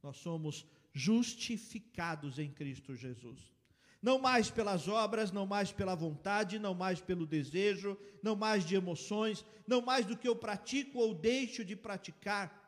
Nós 0.00 0.18
somos 0.18 0.64
justificados 0.92 2.38
em 2.38 2.52
Cristo 2.52 2.94
Jesus. 2.94 3.52
Não 4.00 4.20
mais 4.20 4.48
pelas 4.48 4.86
obras, 4.86 5.32
não 5.32 5.44
mais 5.44 5.72
pela 5.72 5.96
vontade, 5.96 6.60
não 6.60 6.72
mais 6.72 7.00
pelo 7.00 7.26
desejo, 7.26 7.98
não 8.22 8.36
mais 8.36 8.64
de 8.64 8.76
emoções, 8.76 9.44
não 9.66 9.82
mais 9.82 10.06
do 10.06 10.16
que 10.16 10.28
eu 10.28 10.36
pratico 10.36 11.00
ou 11.00 11.12
deixo 11.12 11.64
de 11.64 11.74
praticar. 11.74 12.63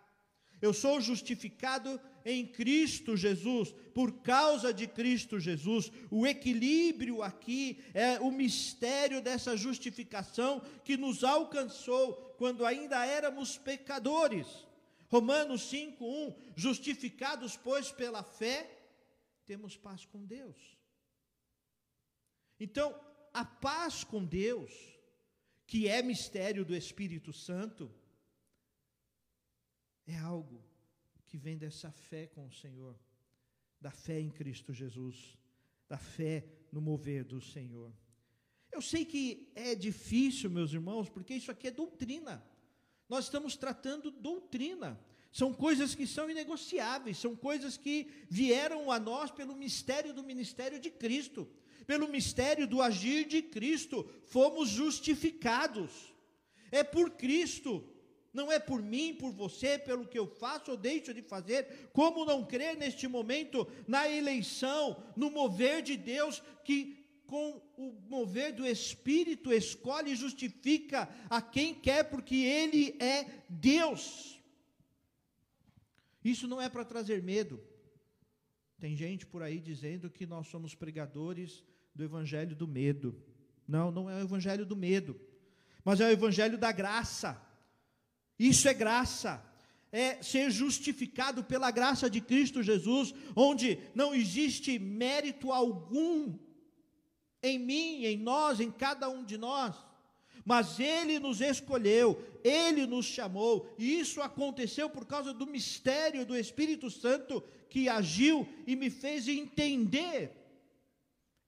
Eu 0.61 0.73
sou 0.73 1.01
justificado 1.01 2.01
em 2.25 2.47
Cristo 2.47 3.17
Jesus, 3.17 3.73
por 3.95 4.21
causa 4.21 4.73
de 4.75 4.87
Cristo 4.87 5.39
Jesus. 5.39 5.93
O 6.11 6.27
equilíbrio 6.27 7.23
aqui 7.23 7.79
é 7.95 8.19
o 8.19 8.33
mistério 8.33 9.23
dessa 9.23 9.57
justificação 9.57 10.61
que 10.85 10.97
nos 10.97 11.23
alcançou 11.23 12.15
quando 12.37 12.67
ainda 12.67 13.05
éramos 13.07 13.57
pecadores. 13.57 14.67
Romanos 15.09 15.63
5:1, 15.71 16.35
justificados 16.57 17.57
pois 17.57 17.93
pela 17.93 18.23
fé, 18.23 18.77
temos 19.47 19.77
paz 19.77 20.05
com 20.05 20.25
Deus. 20.25 20.77
Então, 22.59 22.99
a 23.33 23.45
paz 23.45 24.03
com 24.03 24.25
Deus, 24.25 24.73
que 25.67 25.89
é 25.89 26.03
mistério 26.03 26.65
do 26.65 26.75
Espírito 26.75 27.33
Santo, 27.33 27.93
é 30.07 30.17
algo 30.17 30.65
que 31.27 31.37
vem 31.37 31.57
dessa 31.59 31.91
fé 31.91 32.27
com 32.27 32.47
o 32.47 32.53
Senhor, 32.53 32.99
da 33.81 33.91
fé 33.91 34.21
em 34.21 34.31
Cristo 34.31 34.73
Jesus, 34.73 35.37
da 35.89 35.99
fé 35.99 36.45
no 36.73 36.81
mover 36.81 37.25
do 37.25 37.41
Senhor. 37.41 37.93
Eu 38.71 38.81
sei 38.81 39.05
que 39.05 39.51
é 39.55 39.75
difícil, 39.75 40.51
meus 40.51 40.73
irmãos, 40.73 41.09
porque 41.09 41.35
isso 41.35 41.51
aqui 41.51 41.69
é 41.69 41.71
doutrina. 41.71 42.45
Nós 43.09 43.25
estamos 43.25 43.57
tratando 43.57 44.11
doutrina. 44.11 45.01
São 45.33 45.53
coisas 45.53 45.95
que 45.95 46.07
são 46.07 46.31
inegociáveis, 46.31 47.19
são 47.19 47.37
coisas 47.37 47.77
que 47.77 48.11
vieram 48.29 48.91
a 48.91 48.99
nós 48.99 49.31
pelo 49.31 49.55
mistério 49.55 50.15
do 50.15 50.23
ministério 50.23 50.81
de 50.81 50.91
Cristo, 50.91 51.49
pelo 51.87 52.09
mistério 52.09 52.67
do 52.67 52.81
agir 52.81 53.27
de 53.27 53.43
Cristo, 53.43 54.09
fomos 54.25 54.69
justificados. 54.69 56.15
É 56.71 56.83
por 56.83 57.11
Cristo, 57.13 57.87
não 58.37 58.53
é 58.53 58.59
por 58.59 58.81
mim, 58.83 59.15
por 59.15 59.33
você, 59.33 59.79
pelo 59.79 60.07
que 60.07 60.19
eu 60.19 60.27
faço 60.27 60.73
ou 60.73 60.77
deixo 60.77 61.13
de 61.13 61.23
fazer. 61.23 61.89
Como 61.93 62.25
não 62.25 62.45
crer 62.45 62.77
neste 62.77 63.09
momento 63.09 63.67
na 63.89 64.09
eleição, 64.09 65.03
no 65.17 65.31
mover 65.31 65.83
de 65.83 65.97
Deus 65.97 66.43
que 66.63 67.05
com 67.27 67.61
o 67.77 67.93
mover 68.09 68.53
do 68.55 68.65
Espírito, 68.65 69.53
escolhe 69.53 70.13
e 70.13 70.17
justifica 70.17 71.09
a 71.29 71.43
quem 71.43 71.75
quer, 71.75 72.05
porque 72.05 72.37
Ele 72.37 72.97
é 73.01 73.43
Deus. 73.49 74.41
Isso 76.25 76.47
não 76.47 76.61
é 76.61 76.69
para 76.69 76.85
trazer 76.85 77.23
medo. 77.23 77.61
Tem 78.79 78.97
gente 78.97 79.27
por 79.27 79.43
aí 79.43 79.59
dizendo 79.59 80.11
que 80.11 80.27
nós 80.27 80.47
somos 80.47 80.75
pregadores 80.75 81.65
do 81.95 82.05
Evangelho 82.05 82.55
do 82.55 82.69
medo. 82.69 83.21
Não, 83.67 83.91
não 83.91 84.09
é 84.09 84.17
o 84.17 84.25
Evangelho 84.25 84.65
do 84.65 84.77
medo, 84.77 85.19
mas 85.85 86.01
é 86.01 86.07
o 86.07 86.11
Evangelho 86.11 86.59
da 86.59 86.71
graça. 86.71 87.43
Isso 88.39 88.69
é 88.69 88.75
graça 88.75 89.43
é 89.93 90.23
ser 90.23 90.51
justificado 90.51 91.43
pela 91.43 91.71
graça 91.71 92.11
de 92.11 92.21
Cristo 92.21 92.63
Jesus, 92.63 93.15
onde 93.35 93.79
não 93.95 94.15
existe 94.15 94.79
mérito 94.79 95.53
algum 95.53 96.39
em 97.43 97.59
mim, 97.59 98.05
em 98.05 98.19
nós, 98.19 98.61
em 98.61 98.71
cada 98.71 99.09
um 99.09 99.25
de 99.25 99.39
nós. 99.39 99.75
Mas 100.45 100.79
Ele 100.79 101.19
nos 101.19 101.41
escolheu, 101.41 102.23
Ele 102.45 102.87
nos 102.87 103.07
chamou, 103.07 103.75
e 103.79 103.99
isso 103.99 104.21
aconteceu 104.21 104.91
por 104.91 105.07
causa 105.07 105.33
do 105.33 105.47
mistério 105.47 106.27
do 106.27 106.37
Espírito 106.37 106.91
Santo 106.91 107.43
que 107.71 107.89
agiu 107.89 108.47
e 108.67 108.77
me 108.77 108.91
fez 108.91 109.27
entender. 109.29 110.33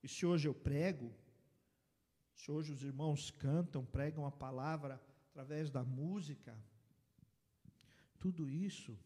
E 0.01 0.07
se 0.07 0.25
hoje 0.25 0.47
eu 0.47 0.53
prego, 0.53 1.13
se 2.33 2.51
hoje 2.51 2.71
os 2.71 2.81
irmãos 2.81 3.31
cantam, 3.31 3.85
pregam 3.85 4.25
a 4.25 4.31
palavra 4.31 4.99
através 5.29 5.69
da 5.69 5.83
música, 5.83 6.57
tudo 8.19 8.49
isso 8.49 8.97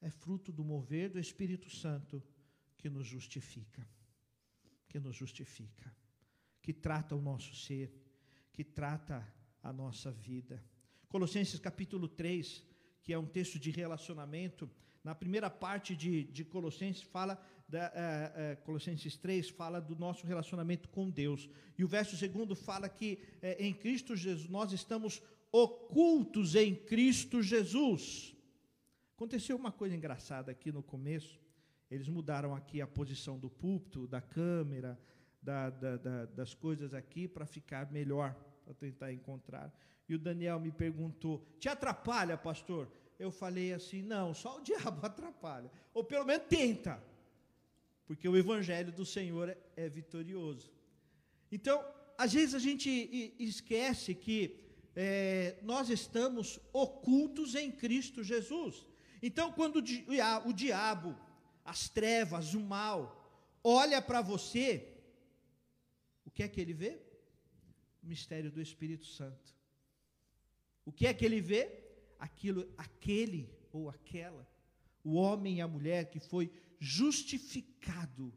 é 0.00 0.10
fruto 0.10 0.50
do 0.50 0.64
mover 0.64 1.10
do 1.10 1.18
Espírito 1.18 1.70
Santo 1.70 2.22
que 2.76 2.88
nos 2.90 3.06
justifica 3.06 3.86
que 4.94 5.00
nos 5.00 5.16
justifica, 5.16 5.92
que 6.62 6.72
trata 6.72 7.16
o 7.16 7.20
nosso 7.20 7.52
ser, 7.56 7.92
que 8.52 8.62
trata 8.62 9.26
a 9.60 9.72
nossa 9.72 10.12
vida. 10.12 10.62
Colossenses 11.08 11.58
capítulo 11.58 12.06
3, 12.06 12.62
que 13.02 13.12
é 13.12 13.18
um 13.18 13.26
texto 13.26 13.58
de 13.58 13.72
relacionamento, 13.72 14.70
na 15.02 15.12
primeira 15.12 15.50
parte 15.50 15.96
de, 15.96 16.22
de 16.26 16.44
Colossenses 16.44 17.02
fala 17.02 17.44
da, 17.68 17.88
uh, 17.88 18.52
uh, 18.52 18.62
Colossenses 18.62 19.16
3 19.16 19.50
fala 19.50 19.80
do 19.80 19.96
nosso 19.96 20.28
relacionamento 20.28 20.88
com 20.88 21.10
Deus. 21.10 21.50
E 21.76 21.82
o 21.82 21.88
verso 21.88 22.16
segundo 22.16 22.54
fala 22.54 22.88
que 22.88 23.18
uh, 23.42 23.46
em 23.58 23.74
Cristo 23.74 24.14
Jesus 24.14 24.48
nós 24.48 24.72
estamos 24.72 25.20
ocultos 25.56 26.56
em 26.56 26.74
Cristo 26.74 27.40
Jesus. 27.40 28.34
Aconteceu 29.14 29.56
uma 29.56 29.70
coisa 29.70 29.94
engraçada 29.94 30.50
aqui 30.50 30.72
no 30.72 30.82
começo. 30.82 31.40
Eles 31.88 32.08
mudaram 32.08 32.56
aqui 32.56 32.80
a 32.80 32.88
posição 32.88 33.38
do 33.38 33.48
púlpito, 33.48 34.08
da 34.08 34.20
câmera, 34.20 34.98
da, 35.40 35.70
da, 35.70 35.96
da, 35.96 36.24
das 36.24 36.54
coisas 36.54 36.92
aqui 36.92 37.28
para 37.28 37.46
ficar 37.46 37.92
melhor, 37.92 38.34
para 38.64 38.74
tentar 38.74 39.12
encontrar. 39.12 39.72
E 40.08 40.16
o 40.16 40.18
Daniel 40.18 40.58
me 40.58 40.72
perguntou: 40.72 41.46
Te 41.60 41.68
atrapalha, 41.68 42.36
pastor? 42.36 42.90
eu 43.16 43.30
falei 43.30 43.72
assim: 43.72 44.02
não, 44.02 44.34
só 44.34 44.58
o 44.58 44.60
diabo 44.68 45.06
atrapalha. 45.06 45.70
Ou 45.92 46.02
pelo 46.02 46.24
menos 46.24 46.46
tenta. 46.48 47.00
Porque 48.06 48.28
o 48.28 48.36
evangelho 48.36 48.90
do 48.90 49.06
Senhor 49.06 49.48
é, 49.48 49.56
é 49.76 49.88
vitorioso. 49.88 50.72
Então, 51.50 51.84
às 52.18 52.32
vezes 52.32 52.56
a 52.56 52.58
gente 52.58 52.90
esquece 53.38 54.14
que 54.14 54.63
é, 54.94 55.58
nós 55.62 55.90
estamos 55.90 56.60
ocultos 56.72 57.54
em 57.54 57.70
Cristo 57.70 58.22
Jesus. 58.22 58.86
Então, 59.22 59.52
quando 59.52 59.76
o 59.76 60.52
diabo, 60.52 61.16
as 61.64 61.88
trevas, 61.88 62.54
o 62.54 62.60
mal, 62.60 63.58
olha 63.62 64.00
para 64.02 64.20
você, 64.20 64.92
o 66.24 66.30
que 66.30 66.42
é 66.42 66.48
que 66.48 66.60
ele 66.60 66.74
vê? 66.74 67.00
O 68.02 68.06
mistério 68.06 68.50
do 68.50 68.60
Espírito 68.60 69.06
Santo. 69.06 69.54
O 70.84 70.92
que 70.92 71.06
é 71.06 71.14
que 71.14 71.24
ele 71.24 71.40
vê? 71.40 71.84
aquilo, 72.24 72.72
aquele 72.76 73.52
ou 73.70 73.90
aquela, 73.90 74.48
o 75.02 75.14
homem 75.14 75.56
e 75.56 75.60
a 75.60 75.68
mulher 75.68 76.10
que 76.10 76.18
foi 76.18 76.50
justificado 76.78 78.32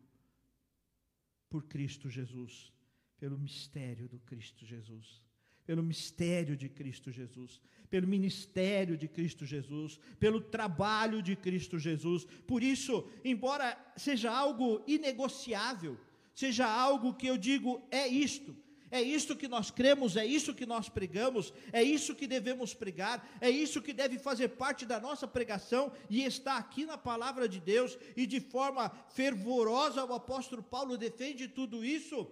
por 1.50 1.64
Cristo 1.64 2.10
Jesus, 2.10 2.74
pelo 3.18 3.38
mistério 3.38 4.10
do 4.10 4.20
Cristo 4.20 4.66
Jesus, 4.66 5.24
pelo 5.68 5.84
mistério 5.84 6.56
de 6.56 6.70
Cristo 6.70 7.12
Jesus, 7.12 7.62
pelo 7.90 8.08
ministério 8.08 8.98
de 8.98 9.06
Cristo 9.06 9.46
Jesus, 9.46 10.00
pelo 10.18 10.40
trabalho 10.40 11.22
de 11.22 11.36
Cristo 11.36 11.78
Jesus. 11.78 12.24
Por 12.48 12.64
isso, 12.64 13.06
embora 13.24 13.78
seja 13.98 14.32
algo 14.32 14.82
inegociável, 14.88 16.00
seja 16.34 16.66
algo 16.66 17.14
que 17.14 17.28
eu 17.28 17.38
digo 17.38 17.86
é 17.92 18.08
isto, 18.08 18.56
é 18.90 19.02
isso 19.02 19.36
que 19.36 19.50
nós 19.50 19.70
cremos, 19.70 20.16
é 20.16 20.26
isso 20.26 20.56
que 20.56 20.66
nós 20.66 20.88
pregamos, 20.88 21.54
é 21.74 21.84
isso 21.84 22.16
que 22.16 22.26
devemos 22.26 22.74
pregar, 22.74 23.28
é 23.42 23.50
isso 23.50 23.82
que 23.82 23.92
deve 23.92 24.18
fazer 24.18 24.48
parte 24.64 24.86
da 24.86 25.02
nossa 25.02 25.28
pregação 25.28 25.92
e 26.10 26.24
está 26.24 26.56
aqui 26.56 26.86
na 26.86 26.98
palavra 26.98 27.50
de 27.50 27.60
Deus 27.60 27.98
e 28.16 28.26
de 28.26 28.40
forma 28.40 28.90
fervorosa 29.10 30.06
o 30.06 30.14
apóstolo 30.14 30.64
Paulo 30.64 30.98
defende 30.98 31.50
tudo 31.50 31.84
isso. 31.84 32.26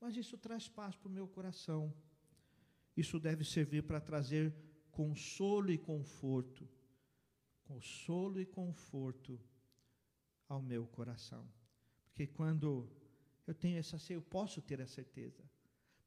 Mas 0.00 0.16
isso 0.16 0.38
traz 0.38 0.68
paz 0.68 0.94
para 0.94 1.08
o 1.08 1.12
meu 1.12 1.26
coração. 1.26 1.92
Isso 2.98 3.20
deve 3.20 3.44
servir 3.44 3.84
para 3.84 4.00
trazer 4.00 4.52
consolo 4.90 5.70
e 5.70 5.78
conforto. 5.78 6.68
Consolo 7.62 8.40
e 8.40 8.44
conforto 8.44 9.40
ao 10.48 10.60
meu 10.60 10.84
coração. 10.84 11.48
Porque 12.06 12.26
quando 12.26 12.90
eu 13.46 13.54
tenho 13.54 13.78
essa, 13.78 13.96
eu 14.12 14.20
posso 14.20 14.60
ter 14.60 14.80
a 14.80 14.86
certeza, 14.88 15.48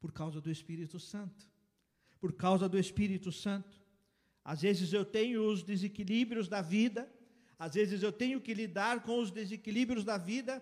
por 0.02 0.12
causa 0.12 0.42
do 0.42 0.52
Espírito 0.52 1.00
Santo. 1.00 1.50
Por 2.20 2.34
causa 2.34 2.68
do 2.68 2.78
Espírito 2.78 3.32
Santo. 3.32 3.82
Às 4.44 4.62
vezes 4.64 4.92
eu 4.92 5.06
tenho 5.06 5.50
os 5.50 5.64
desequilíbrios 5.64 6.50
da 6.50 6.62
vida, 6.62 7.10
às 7.58 7.76
vezes 7.76 8.04
eu 8.04 8.12
tenho 8.12 8.42
que 8.42 8.54
lidar 8.54 9.02
com 9.04 9.18
os 9.18 9.32
desequilíbrios 9.32 10.04
da 10.04 10.18
vida, 10.18 10.54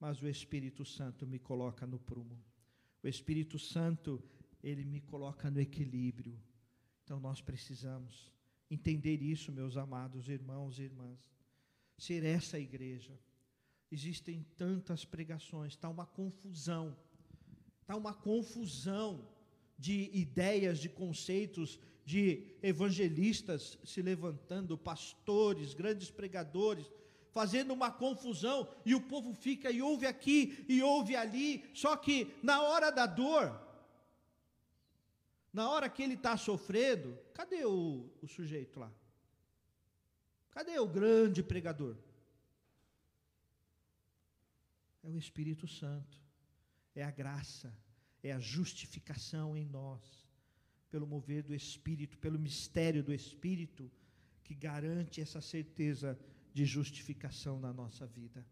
mas 0.00 0.22
o 0.22 0.28
Espírito 0.28 0.82
Santo 0.82 1.26
me 1.26 1.38
coloca 1.38 1.86
no 1.86 1.98
prumo. 1.98 2.42
O 3.02 3.06
Espírito 3.06 3.58
Santo, 3.58 4.22
ele 4.62 4.84
me 4.84 5.00
coloca 5.00 5.50
no 5.50 5.60
equilíbrio. 5.60 6.38
Então 7.04 7.20
nós 7.20 7.40
precisamos 7.40 8.32
entender 8.70 9.22
isso, 9.22 9.52
meus 9.52 9.76
amados 9.76 10.28
irmãos 10.28 10.78
e 10.78 10.82
irmãs. 10.82 11.18
Ser 11.98 12.24
essa 12.24 12.58
igreja 12.58 13.18
Existem 13.90 14.44
tantas 14.56 15.04
pregações, 15.04 15.72
está 15.72 15.88
uma 15.88 16.06
confusão, 16.06 16.96
está 17.80 17.96
uma 17.96 18.12
confusão 18.12 19.28
de 19.78 20.10
ideias, 20.12 20.78
de 20.78 20.88
conceitos, 20.88 21.78
de 22.04 22.56
evangelistas 22.62 23.78
se 23.84 24.02
levantando, 24.02 24.76
pastores, 24.76 25.72
grandes 25.72 26.10
pregadores, 26.10 26.90
fazendo 27.30 27.72
uma 27.72 27.90
confusão, 27.90 28.68
e 28.84 28.94
o 28.94 29.00
povo 29.00 29.32
fica 29.32 29.70
e 29.70 29.80
ouve 29.80 30.06
aqui 30.06 30.64
e 30.68 30.82
ouve 30.82 31.14
ali, 31.14 31.62
só 31.74 31.96
que 31.96 32.34
na 32.42 32.62
hora 32.62 32.90
da 32.90 33.06
dor, 33.06 33.60
na 35.56 35.70
hora 35.70 35.88
que 35.88 36.02
ele 36.02 36.12
está 36.14 36.36
sofrendo, 36.36 37.18
cadê 37.32 37.64
o, 37.64 38.10
o 38.20 38.28
sujeito 38.28 38.78
lá? 38.78 38.92
Cadê 40.50 40.78
o 40.78 40.86
grande 40.86 41.42
pregador? 41.42 41.96
É 45.02 45.08
o 45.08 45.16
Espírito 45.16 45.66
Santo, 45.66 46.20
é 46.94 47.02
a 47.02 47.10
graça, 47.10 47.74
é 48.22 48.32
a 48.32 48.38
justificação 48.38 49.56
em 49.56 49.64
nós, 49.64 50.28
pelo 50.90 51.06
mover 51.06 51.42
do 51.42 51.54
Espírito, 51.54 52.18
pelo 52.18 52.38
mistério 52.38 53.02
do 53.02 53.14
Espírito, 53.14 53.90
que 54.44 54.54
garante 54.54 55.22
essa 55.22 55.40
certeza 55.40 56.18
de 56.52 56.66
justificação 56.66 57.58
na 57.58 57.72
nossa 57.72 58.06
vida. 58.06 58.46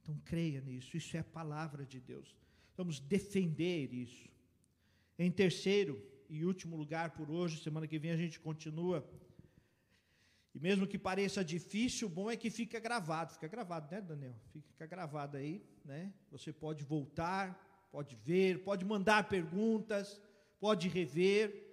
Então 0.00 0.16
creia 0.24 0.60
nisso, 0.60 0.96
isso 0.96 1.16
é 1.16 1.20
a 1.20 1.24
palavra 1.24 1.84
de 1.84 1.98
Deus. 1.98 2.36
Vamos 2.76 3.00
defender 3.00 3.92
isso. 3.92 4.37
Em 5.18 5.30
terceiro 5.30 6.00
e 6.28 6.44
último 6.44 6.76
lugar 6.76 7.10
por 7.10 7.30
hoje, 7.30 7.62
semana 7.62 7.86
que 7.86 7.98
vem 7.98 8.12
a 8.12 8.16
gente 8.16 8.38
continua 8.38 9.04
e 10.54 10.60
mesmo 10.60 10.86
que 10.86 10.98
pareça 10.98 11.44
difícil, 11.44 12.08
o 12.08 12.10
bom 12.10 12.30
é 12.30 12.36
que 12.36 12.50
fica 12.50 12.80
gravado. 12.80 13.32
Fica 13.32 13.46
gravado, 13.46 13.88
né, 13.94 14.00
Daniel? 14.00 14.34
Fica 14.52 14.86
gravado 14.86 15.36
aí, 15.36 15.62
né? 15.84 16.12
Você 16.30 16.52
pode 16.52 16.82
voltar, 16.84 17.88
pode 17.92 18.16
ver, 18.16 18.64
pode 18.64 18.84
mandar 18.84 19.28
perguntas, 19.28 20.20
pode 20.58 20.88
rever. 20.88 21.64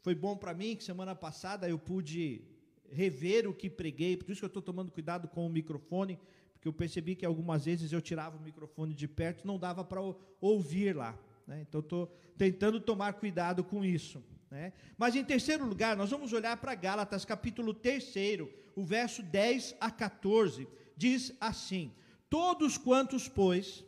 Foi 0.00 0.14
bom 0.14 0.36
para 0.36 0.52
mim 0.52 0.76
que 0.76 0.84
semana 0.84 1.14
passada 1.14 1.68
eu 1.68 1.78
pude 1.78 2.42
rever 2.90 3.48
o 3.48 3.54
que 3.54 3.68
preguei, 3.68 4.16
por 4.16 4.30
isso 4.30 4.40
que 4.40 4.44
eu 4.44 4.48
estou 4.48 4.62
tomando 4.62 4.90
cuidado 4.90 5.28
com 5.28 5.46
o 5.46 5.50
microfone, 5.50 6.18
porque 6.52 6.68
eu 6.68 6.72
percebi 6.72 7.14
que 7.14 7.24
algumas 7.24 7.64
vezes 7.66 7.92
eu 7.92 8.00
tirava 8.00 8.36
o 8.36 8.42
microfone 8.42 8.94
de 8.94 9.06
perto, 9.06 9.46
não 9.46 9.58
dava 9.58 9.84
para 9.84 10.00
ouvir 10.40 10.96
lá. 10.96 11.18
Né? 11.48 11.64
Então 11.66 11.80
estou 11.80 12.14
tentando 12.36 12.78
tomar 12.78 13.14
cuidado 13.14 13.64
com 13.64 13.82
isso. 13.82 14.22
Né? 14.50 14.74
Mas 14.98 15.16
em 15.16 15.24
terceiro 15.24 15.64
lugar, 15.64 15.96
nós 15.96 16.10
vamos 16.10 16.32
olhar 16.34 16.56
para 16.58 16.74
Gálatas, 16.74 17.24
capítulo 17.24 17.72
3, 17.72 18.12
o 18.76 18.84
verso 18.84 19.22
10 19.22 19.74
a 19.80 19.90
14. 19.90 20.68
Diz 20.94 21.32
assim: 21.40 21.90
Todos 22.28 22.76
quantos, 22.76 23.26
pois, 23.26 23.82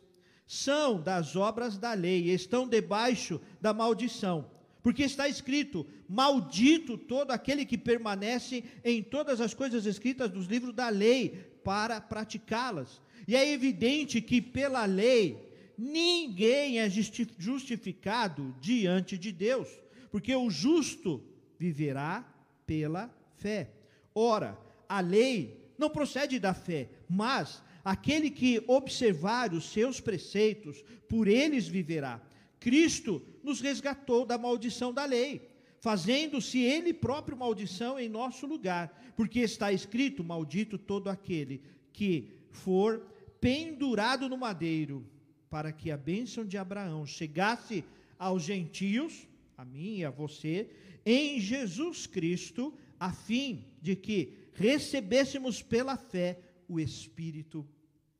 são 0.47 0.99
das 0.99 1.35
obras 1.35 1.77
da 1.77 1.93
lei, 1.93 2.31
estão 2.31 2.67
debaixo 2.67 3.39
da 3.61 3.73
maldição. 3.73 4.49
Porque 4.81 5.03
está 5.03 5.29
escrito: 5.29 5.85
Maldito 6.09 6.97
todo 6.97 7.29
aquele 7.29 7.63
que 7.63 7.77
permanece 7.77 8.63
em 8.83 9.03
todas 9.03 9.39
as 9.39 9.53
coisas 9.53 9.85
escritas 9.85 10.31
dos 10.31 10.47
livros 10.47 10.73
da 10.73 10.89
lei, 10.89 11.51
para 11.63 12.01
praticá-las. 12.01 12.99
E 13.27 13.35
é 13.35 13.51
evidente 13.51 14.19
que 14.19 14.41
pela 14.41 14.83
lei 14.85 15.50
ninguém 15.81 16.79
é 16.79 16.89
justificado 16.89 18.55
diante 18.61 19.17
de 19.17 19.31
Deus 19.31 19.67
porque 20.11 20.35
o 20.35 20.49
justo 20.49 21.23
viverá 21.57 22.27
pela 22.67 23.09
fé. 23.37 23.71
Ora, 24.13 24.59
a 24.87 24.99
lei 24.99 25.71
não 25.77 25.89
procede 25.89 26.37
da 26.37 26.53
fé, 26.53 26.89
mas 27.09 27.63
aquele 27.83 28.29
que 28.29 28.61
observar 28.67 29.53
os 29.53 29.71
seus 29.71 30.01
preceitos, 30.01 30.83
por 31.07 31.27
eles 31.27 31.67
viverá. 31.67 32.21
Cristo 32.59 33.25
nos 33.41 33.61
resgatou 33.61 34.25
da 34.25 34.37
maldição 34.37 34.93
da 34.93 35.05
lei, 35.05 35.49
fazendo-se 35.79 36.59
ele 36.59 36.93
próprio 36.93 37.37
maldição 37.37 37.97
em 37.97 38.09
nosso 38.09 38.45
lugar, 38.45 39.13
porque 39.15 39.39
está 39.39 39.71
escrito: 39.71 40.23
Maldito 40.23 40.77
todo 40.77 41.09
aquele 41.09 41.63
que 41.93 42.31
for 42.51 43.01
pendurado 43.39 44.29
no 44.29 44.37
madeiro, 44.37 45.09
para 45.51 45.73
que 45.73 45.91
a 45.91 45.97
bênção 45.97 46.45
de 46.45 46.57
Abraão 46.57 47.05
chegasse 47.05 47.83
aos 48.17 48.41
gentios 48.41 49.27
a 49.57 49.65
mim 49.65 49.97
e 49.97 50.05
a 50.05 50.09
você, 50.09 50.71
em 51.05 51.41
Jesus 51.41 52.07
Cristo, 52.07 52.73
a 52.97 53.11
fim 53.11 53.67
de 53.81 53.95
que 53.95 54.33
recebêssemos 54.53 55.61
pela 55.61 55.97
fé 55.97 56.39
o 56.69 56.79
Espírito 56.79 57.67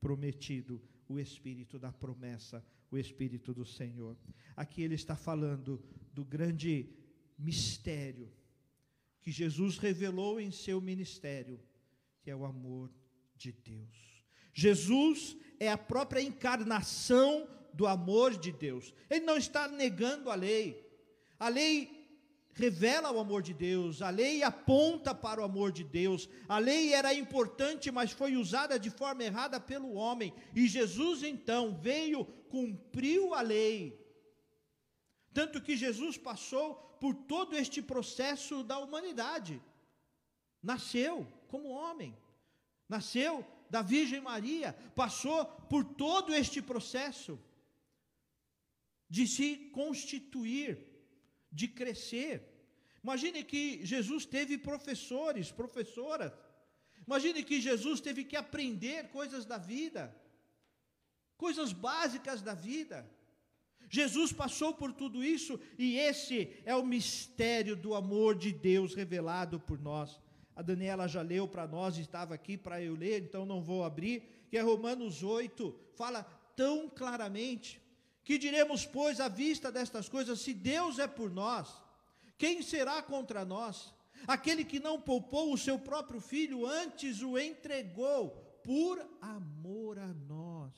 prometido, 0.02 0.82
o 1.08 1.18
Espírito 1.18 1.80
da 1.80 1.92
promessa, 1.92 2.64
o 2.92 2.98
Espírito 2.98 3.54
do 3.54 3.66
Senhor. 3.66 4.18
Aqui 4.56 4.84
ele 4.84 4.96
está 4.96 5.16
falando 5.16 5.82
do 6.14 6.26
grande 6.26 6.90
mistério 7.40 8.30
que 9.22 9.32
Jesus 9.32 9.78
revelou 9.78 10.38
em 10.40 10.52
seu 10.52 10.82
ministério, 10.82 11.60
que 12.22 12.30
é 12.30 12.36
o 12.36 12.44
amor 12.44 12.92
de 13.38 13.54
Deus. 13.54 14.11
Jesus 14.54 15.36
é 15.60 15.70
a 15.72 15.78
própria 15.78 16.22
encarnação 16.22 17.48
do 17.74 17.88
amor 17.88 18.38
de 18.38 18.52
Deus. 18.52 18.94
Ele 19.10 19.26
não 19.26 19.38
está 19.38 19.68
negando 19.68 20.30
a 20.30 20.36
lei. 20.36 20.86
A 21.40 21.48
lei 21.48 22.02
revela 22.54 23.12
o 23.12 23.20
amor 23.20 23.42
de 23.42 23.54
Deus, 23.54 24.02
a 24.02 24.10
lei 24.10 24.44
aponta 24.44 25.16
para 25.16 25.42
o 25.42 25.44
amor 25.44 25.72
de 25.72 25.84
Deus. 25.84 26.28
A 26.48 26.58
lei 26.60 26.94
era 26.94 27.14
importante, 27.14 27.90
mas 27.92 28.12
foi 28.12 28.36
usada 28.36 28.78
de 28.80 28.90
forma 28.90 29.24
errada 29.24 29.60
pelo 29.60 29.94
homem. 29.94 30.34
E 30.56 30.68
Jesus 30.68 31.24
então 31.24 31.76
veio, 31.76 32.26
cumpriu 32.50 33.34
a 33.34 33.42
lei. 33.42 34.00
Tanto 35.34 35.62
que 35.62 35.78
Jesus 35.78 36.18
passou 36.18 36.76
por 37.00 37.16
todo 37.16 37.56
este 37.56 37.82
processo 37.82 38.64
da 38.64 38.78
humanidade. 38.78 39.62
Nasceu 40.62 41.26
como 41.48 41.70
homem, 41.70 42.16
nasceu 42.88 43.46
da 43.72 43.82
Virgem 43.82 44.20
Maria, 44.20 44.74
passou 44.94 45.46
por 45.72 45.84
todo 45.86 46.36
este 46.42 46.62
processo 46.62 47.40
de 49.10 49.26
se 49.26 49.56
constituir, 49.80 50.72
de 51.50 51.70
crescer. 51.70 52.36
Imagine 53.02 53.46
que 53.46 53.64
Jesus 53.86 54.26
teve 54.26 54.58
professores, 54.58 55.52
professoras. 55.52 56.34
Imagine 57.08 57.44
que 57.44 57.62
Jesus 57.62 58.02
teve 58.02 58.26
que 58.26 58.36
aprender 58.36 59.10
coisas 59.10 59.46
da 59.46 59.58
vida, 59.58 60.04
coisas 61.38 61.72
básicas 61.72 62.42
da 62.42 62.54
vida. 62.54 63.10
Jesus 63.90 64.34
passou 64.34 64.74
por 64.74 64.92
tudo 64.92 65.24
isso 65.24 65.58
e 65.78 65.98
esse 65.98 66.62
é 66.66 66.76
o 66.76 66.86
mistério 66.86 67.76
do 67.78 67.96
amor 67.96 68.38
de 68.38 68.52
Deus 68.52 68.94
revelado 68.94 69.62
por 69.62 69.80
nós. 69.80 70.20
A 70.56 70.62
Daniela 70.62 71.08
já 71.08 71.22
leu 71.22 71.48
para 71.48 71.68
nós, 71.68 71.98
estava 71.98 72.34
aqui 72.34 72.58
para 72.58 72.82
eu 72.82 72.96
ler, 72.96 73.24
então 73.24 73.46
não 73.46 73.62
vou 73.62 73.84
abrir, 73.84 74.48
que 74.50 74.58
é 74.58 74.62
Romanos 74.62 75.24
8, 75.24 75.74
fala 75.96 76.24
tão 76.56 76.90
claramente 76.90 77.82
que 78.24 78.38
diremos, 78.38 78.86
pois, 78.86 79.20
à 79.20 79.28
vista 79.28 79.72
destas 79.72 80.08
coisas, 80.08 80.40
se 80.40 80.54
Deus 80.54 81.00
é 81.00 81.08
por 81.08 81.32
nós, 81.32 81.82
quem 82.38 82.62
será 82.62 83.02
contra 83.02 83.44
nós? 83.46 83.94
Aquele 84.28 84.64
que 84.64 84.80
não 84.80 85.02
poupou 85.02 85.54
o 85.54 85.58
seu 85.58 85.80
próprio 85.80 86.20
filho, 86.20 86.66
antes 86.66 87.22
o 87.22 87.38
entregou 87.38 88.30
por 88.64 89.00
amor 89.20 89.98
a 89.98 90.14
nós. 90.14 90.74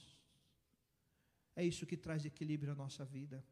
É 1.56 1.64
isso 1.64 1.86
que 1.86 1.98
traz 1.98 2.26
equilíbrio 2.26 2.72
à 2.72 2.76
nossa 2.76 3.04
vida. 3.06 3.44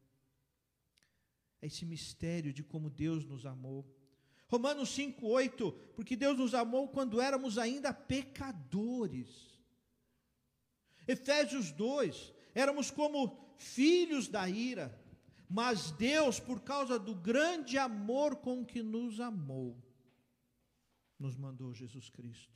É 1.60 1.66
esse 1.66 1.84
mistério 1.84 2.52
de 2.52 2.62
como 2.62 2.90
Deus 2.90 3.24
nos 3.24 3.46
amou. 3.46 3.86
Romanos 4.52 4.90
5:8, 4.90 5.72
porque 5.96 6.14
Deus 6.14 6.36
nos 6.36 6.52
amou 6.52 6.86
quando 6.86 7.22
éramos 7.22 7.56
ainda 7.56 7.90
pecadores. 7.94 9.58
Efésios 11.08 11.72
2, 11.72 12.34
éramos 12.54 12.90
como 12.90 13.34
filhos 13.56 14.28
da 14.28 14.46
ira, 14.46 14.94
mas 15.48 15.90
Deus, 15.92 16.38
por 16.38 16.60
causa 16.60 16.98
do 16.98 17.14
grande 17.14 17.78
amor 17.78 18.36
com 18.36 18.62
que 18.62 18.82
nos 18.82 19.20
amou, 19.20 19.82
nos 21.18 21.34
mandou 21.34 21.72
Jesus 21.72 22.10
Cristo. 22.10 22.52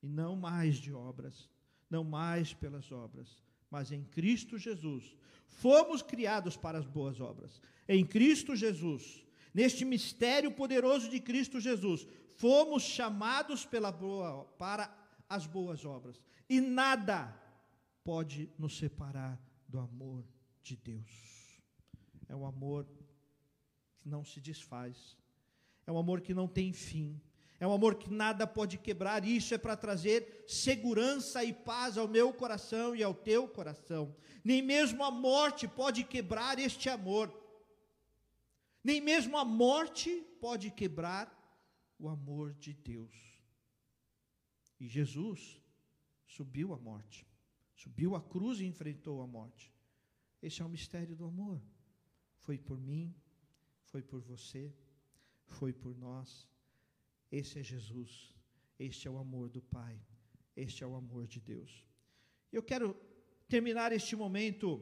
E 0.00 0.08
não 0.08 0.36
mais 0.36 0.76
de 0.76 0.92
obras, 0.92 1.50
não 1.90 2.04
mais 2.04 2.54
pelas 2.54 2.92
obras, 2.92 3.42
mas 3.68 3.90
em 3.90 4.04
Cristo 4.04 4.56
Jesus. 4.56 5.16
Fomos 5.48 6.00
criados 6.00 6.56
para 6.56 6.78
as 6.78 6.86
boas 6.86 7.20
obras. 7.20 7.60
Em 7.88 8.06
Cristo 8.06 8.54
Jesus, 8.54 9.25
neste 9.56 9.86
mistério 9.86 10.50
poderoso 10.52 11.08
de 11.08 11.18
Cristo 11.18 11.58
Jesus, 11.58 12.06
fomos 12.34 12.82
chamados 12.82 13.64
pela 13.64 13.90
boa, 13.90 14.44
para 14.58 14.94
as 15.26 15.46
boas 15.46 15.82
obras. 15.82 16.20
E 16.46 16.60
nada 16.60 17.34
pode 18.04 18.50
nos 18.58 18.76
separar 18.76 19.40
do 19.66 19.78
amor 19.78 20.26
de 20.62 20.76
Deus. 20.76 21.58
É 22.28 22.36
um 22.36 22.44
amor 22.44 22.86
que 23.98 24.06
não 24.06 24.22
se 24.26 24.42
desfaz, 24.42 25.16
é 25.86 25.90
um 25.90 25.96
amor 25.96 26.20
que 26.20 26.34
não 26.34 26.46
tem 26.46 26.70
fim, 26.74 27.18
é 27.58 27.66
um 27.66 27.72
amor 27.72 27.94
que 27.94 28.12
nada 28.12 28.46
pode 28.46 28.76
quebrar. 28.76 29.24
Isso 29.24 29.54
é 29.54 29.58
para 29.58 29.74
trazer 29.74 30.44
segurança 30.46 31.42
e 31.42 31.54
paz 31.54 31.96
ao 31.96 32.06
meu 32.06 32.30
coração 32.30 32.94
e 32.94 33.02
ao 33.02 33.14
teu 33.14 33.48
coração. 33.48 34.14
Nem 34.44 34.60
mesmo 34.60 35.02
a 35.02 35.10
morte 35.10 35.66
pode 35.66 36.04
quebrar 36.04 36.58
este 36.58 36.90
amor. 36.90 37.45
Nem 38.88 39.00
mesmo 39.00 39.36
a 39.36 39.44
morte 39.44 40.10
pode 40.40 40.70
quebrar 40.70 41.26
o 41.98 42.08
amor 42.08 42.54
de 42.54 42.72
Deus. 42.72 43.16
E 44.78 44.86
Jesus 44.86 45.60
subiu 46.24 46.72
a 46.72 46.78
morte. 46.78 47.26
Subiu 47.74 48.14
a 48.14 48.22
cruz 48.22 48.60
e 48.60 48.64
enfrentou 48.64 49.20
a 49.20 49.26
morte. 49.26 49.74
Esse 50.40 50.62
é 50.62 50.64
o 50.64 50.68
mistério 50.68 51.16
do 51.16 51.24
amor. 51.24 51.60
Foi 52.36 52.56
por 52.56 52.78
mim, 52.78 53.12
foi 53.86 54.02
por 54.04 54.20
você, 54.20 54.72
foi 55.46 55.72
por 55.72 55.96
nós. 55.96 56.48
Esse 57.28 57.58
é 57.58 57.64
Jesus. 57.64 58.32
Este 58.78 59.08
é 59.08 59.10
o 59.10 59.18
amor 59.18 59.48
do 59.48 59.62
Pai. 59.62 60.00
Este 60.54 60.84
é 60.84 60.86
o 60.86 60.94
amor 60.94 61.26
de 61.26 61.40
Deus. 61.40 61.84
Eu 62.52 62.62
quero 62.62 62.94
terminar 63.48 63.90
este 63.90 64.14
momento 64.14 64.80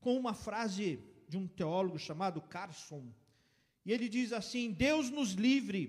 com 0.00 0.16
uma 0.16 0.32
frase 0.32 1.09
de 1.30 1.38
um 1.38 1.46
teólogo 1.46 1.96
chamado 1.96 2.42
Carson. 2.42 3.14
E 3.86 3.92
ele 3.92 4.08
diz 4.08 4.32
assim: 4.32 4.72
Deus 4.72 5.10
nos 5.10 5.30
livre 5.32 5.82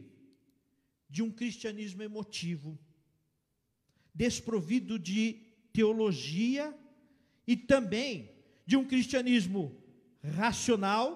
de 1.10 1.24
um 1.24 1.32
cristianismo 1.32 2.04
emotivo, 2.04 2.78
desprovido 4.14 5.00
de 5.00 5.42
teologia 5.74 6.78
e 7.48 7.58
também 7.58 8.32
de 8.68 8.78
um 8.78 8.86
cristianismo 8.86 9.76
racional, 10.24 11.10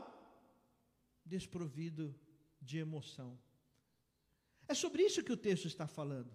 desprovido 1.23 2.13
de 2.59 2.79
emoção. 2.79 3.39
É 4.67 4.73
sobre 4.73 5.03
isso 5.03 5.23
que 5.23 5.31
o 5.31 5.37
texto 5.37 5.67
está 5.67 5.85
falando. 5.85 6.31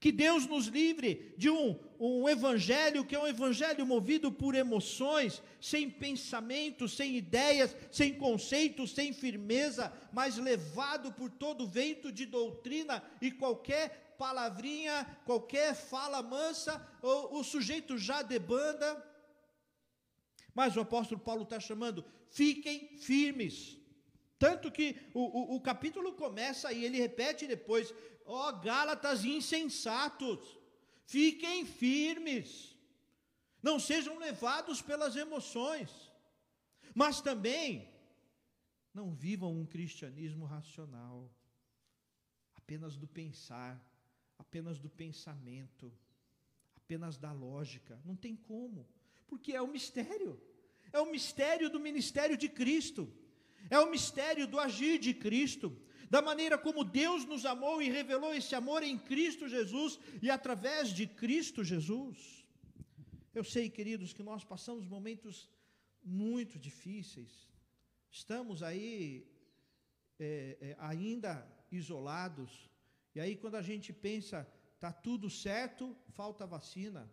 Que 0.00 0.12
Deus 0.12 0.46
nos 0.46 0.66
livre 0.66 1.34
de 1.36 1.50
um, 1.50 1.76
um 1.98 2.28
evangelho 2.28 3.04
que 3.04 3.16
é 3.16 3.18
um 3.20 3.26
evangelho 3.26 3.84
movido 3.84 4.30
por 4.30 4.54
emoções, 4.54 5.42
sem 5.60 5.90
pensamento, 5.90 6.88
sem 6.88 7.16
ideias, 7.16 7.74
sem 7.90 8.14
conceitos, 8.14 8.94
sem 8.94 9.12
firmeza, 9.12 9.92
mas 10.12 10.36
levado 10.36 11.12
por 11.12 11.30
todo 11.30 11.66
vento 11.66 12.12
de 12.12 12.26
doutrina 12.26 13.02
e 13.20 13.30
qualquer 13.30 14.14
palavrinha, 14.16 15.04
qualquer 15.24 15.74
fala 15.74 16.22
mansa, 16.22 16.86
o, 17.02 17.38
o 17.40 17.44
sujeito 17.44 17.98
já 17.98 18.22
debanda. 18.22 19.04
Mas 20.54 20.76
o 20.76 20.80
apóstolo 20.80 21.20
Paulo 21.20 21.42
está 21.42 21.58
chamando, 21.58 22.04
fiquem 22.30 22.96
firmes. 22.98 23.76
Tanto 24.38 24.70
que 24.70 24.96
o, 25.12 25.54
o, 25.54 25.56
o 25.56 25.60
capítulo 25.60 26.12
começa 26.12 26.72
e 26.72 26.84
ele 26.84 26.98
repete 26.98 27.46
depois: 27.46 27.92
ó 28.28 28.52
Gálatas 28.52 29.24
insensatos, 29.24 30.58
fiquem 31.06 31.64
firmes, 31.64 32.76
não 33.62 33.80
sejam 33.80 34.18
levados 34.18 34.82
pelas 34.82 35.16
emoções, 35.16 35.90
mas 36.94 37.20
também 37.22 37.88
não 38.92 39.14
vivam 39.14 39.58
um 39.58 39.64
cristianismo 39.64 40.44
racional, 40.44 41.32
apenas 42.54 42.96
do 42.96 43.06
pensar, 43.06 43.82
apenas 44.38 44.78
do 44.78 44.90
pensamento, 44.90 45.90
apenas 46.76 47.16
da 47.16 47.32
lógica. 47.32 47.98
Não 48.04 48.14
tem 48.14 48.36
como, 48.36 48.86
porque 49.26 49.52
é 49.52 49.62
o 49.62 49.68
mistério. 49.68 50.40
É 50.92 51.00
o 51.00 51.10
mistério 51.10 51.70
do 51.70 51.80
ministério 51.80 52.36
de 52.36 52.48
Cristo. 52.48 53.12
É 53.70 53.78
o 53.78 53.90
mistério 53.90 54.46
do 54.46 54.58
agir 54.58 54.98
de 54.98 55.12
Cristo, 55.12 55.76
da 56.10 56.22
maneira 56.22 56.56
como 56.56 56.84
Deus 56.84 57.24
nos 57.24 57.44
amou 57.44 57.82
e 57.82 57.90
revelou 57.90 58.34
esse 58.34 58.54
amor 58.54 58.82
em 58.82 58.98
Cristo 58.98 59.48
Jesus 59.48 59.98
e 60.22 60.30
através 60.30 60.90
de 60.90 61.06
Cristo 61.06 61.62
Jesus. 61.62 62.46
Eu 63.34 63.44
sei, 63.44 63.68
queridos, 63.68 64.12
que 64.12 64.22
nós 64.22 64.44
passamos 64.44 64.86
momentos 64.86 65.50
muito 66.02 66.58
difíceis. 66.58 67.48
Estamos 68.10 68.62
aí 68.62 69.26
é, 70.18 70.58
é, 70.60 70.76
ainda 70.78 71.46
isolados, 71.70 72.68
e 73.18 73.20
aí, 73.20 73.34
quando 73.34 73.56
a 73.56 73.62
gente 73.62 73.92
pensa, 73.92 74.46
está 74.74 74.92
tudo 74.92 75.28
certo, 75.28 75.96
falta 76.10 76.46
vacina. 76.46 77.10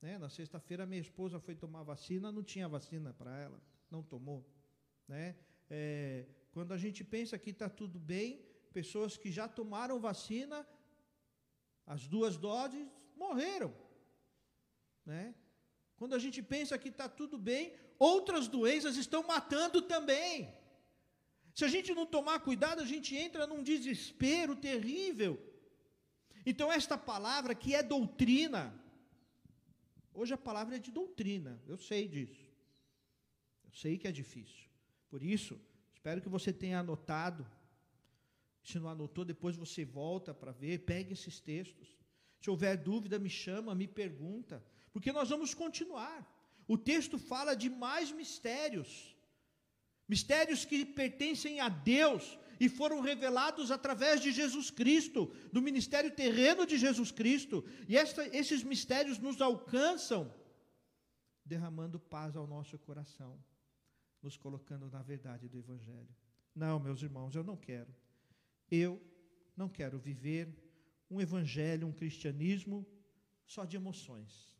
Né? 0.00 0.16
Na 0.16 0.28
sexta-feira, 0.28 0.86
minha 0.86 1.00
esposa 1.00 1.40
foi 1.40 1.56
tomar 1.56 1.82
vacina, 1.82 2.30
não 2.30 2.44
tinha 2.44 2.68
vacina 2.68 3.12
para 3.12 3.36
ela, 3.36 3.60
não 3.90 4.00
tomou. 4.00 4.48
Né? 5.08 5.34
É, 5.68 6.24
quando 6.52 6.72
a 6.72 6.78
gente 6.78 7.02
pensa 7.04 7.38
que 7.38 7.50
está 7.50 7.68
tudo 7.68 7.98
bem, 7.98 8.44
pessoas 8.72 9.16
que 9.16 9.30
já 9.30 9.46
tomaram 9.48 10.00
vacina, 10.00 10.66
as 11.86 12.06
duas 12.06 12.36
doses, 12.36 12.86
morreram. 13.16 13.74
Né? 15.04 15.34
Quando 15.96 16.14
a 16.14 16.18
gente 16.18 16.42
pensa 16.42 16.78
que 16.78 16.88
está 16.88 17.08
tudo 17.08 17.36
bem, 17.38 17.74
outras 17.98 18.48
doenças 18.48 18.96
estão 18.96 19.22
matando 19.22 19.82
também. 19.82 20.52
Se 21.54 21.64
a 21.64 21.68
gente 21.68 21.94
não 21.94 22.06
tomar 22.06 22.40
cuidado, 22.40 22.80
a 22.80 22.86
gente 22.86 23.14
entra 23.14 23.46
num 23.46 23.62
desespero 23.62 24.56
terrível. 24.56 25.38
Então, 26.46 26.72
esta 26.72 26.96
palavra 26.96 27.54
que 27.54 27.74
é 27.74 27.82
doutrina, 27.82 28.74
hoje 30.14 30.32
a 30.32 30.38
palavra 30.38 30.76
é 30.76 30.78
de 30.78 30.90
doutrina, 30.90 31.60
eu 31.66 31.76
sei 31.76 32.08
disso. 32.08 32.48
Eu 33.64 33.72
sei 33.72 33.98
que 33.98 34.08
é 34.08 34.12
difícil. 34.12 34.68
Por 35.08 35.22
isso, 35.22 35.60
espero 36.00 36.22
que 36.22 36.30
você 36.30 36.50
tenha 36.50 36.80
anotado. 36.80 37.46
Se 38.62 38.78
não 38.78 38.88
anotou, 38.88 39.22
depois 39.22 39.54
você 39.54 39.84
volta 39.84 40.32
para 40.32 40.50
ver, 40.50 40.86
pegue 40.86 41.12
esses 41.12 41.38
textos. 41.38 41.88
Se 42.40 42.48
houver 42.48 42.76
dúvida, 42.78 43.18
me 43.18 43.28
chama, 43.28 43.74
me 43.74 43.86
pergunta, 43.86 44.64
porque 44.92 45.12
nós 45.12 45.28
vamos 45.28 45.52
continuar. 45.52 46.18
O 46.66 46.78
texto 46.78 47.18
fala 47.18 47.54
de 47.54 47.68
mais 47.68 48.10
mistérios, 48.10 49.14
mistérios 50.08 50.64
que 50.64 50.86
pertencem 50.86 51.60
a 51.60 51.68
Deus 51.68 52.38
e 52.58 52.68
foram 52.68 53.00
revelados 53.00 53.70
através 53.70 54.22
de 54.22 54.32
Jesus 54.32 54.70
Cristo, 54.70 55.30
do 55.52 55.60
ministério 55.60 56.10
terreno 56.10 56.66
de 56.66 56.78
Jesus 56.78 57.10
Cristo, 57.10 57.62
e 57.88 57.96
esta, 57.96 58.26
esses 58.34 58.62
mistérios 58.62 59.18
nos 59.18 59.40
alcançam, 59.40 60.32
derramando 61.44 61.98
paz 61.98 62.36
ao 62.36 62.46
nosso 62.46 62.78
coração, 62.78 63.38
nos 64.22 64.36
colocando 64.36 64.90
na 64.90 65.02
verdade 65.02 65.48
do 65.48 65.58
Evangelho. 65.58 66.14
Não, 66.54 66.78
meus 66.78 67.02
irmãos, 67.02 67.34
eu 67.34 67.44
não 67.44 67.56
quero. 67.56 67.94
Eu 68.70 69.00
não 69.56 69.68
quero 69.68 69.98
viver 69.98 70.48
um 71.10 71.20
evangelho, 71.20 71.86
um 71.86 71.92
cristianismo 71.92 72.86
só 73.44 73.64
de 73.64 73.76
emoções, 73.76 74.56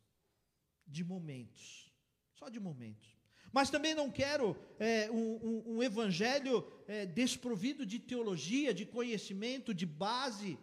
de 0.85 1.03
momentos, 1.03 1.91
só 2.33 2.49
de 2.49 2.59
momentos. 2.59 3.17
Mas 3.53 3.69
também 3.69 3.93
não 3.93 4.11
quero 4.11 4.55
é, 4.79 5.09
um, 5.11 5.35
um, 5.45 5.75
um, 5.75 5.83
evangelho 5.83 6.65
é, 6.87 7.05
desprovido 7.05 7.85
de 7.85 7.99
teologia, 7.99 8.73
de 8.73 8.85
conhecimento, 8.85 9.73
de 9.73 9.85
base. 9.85 10.57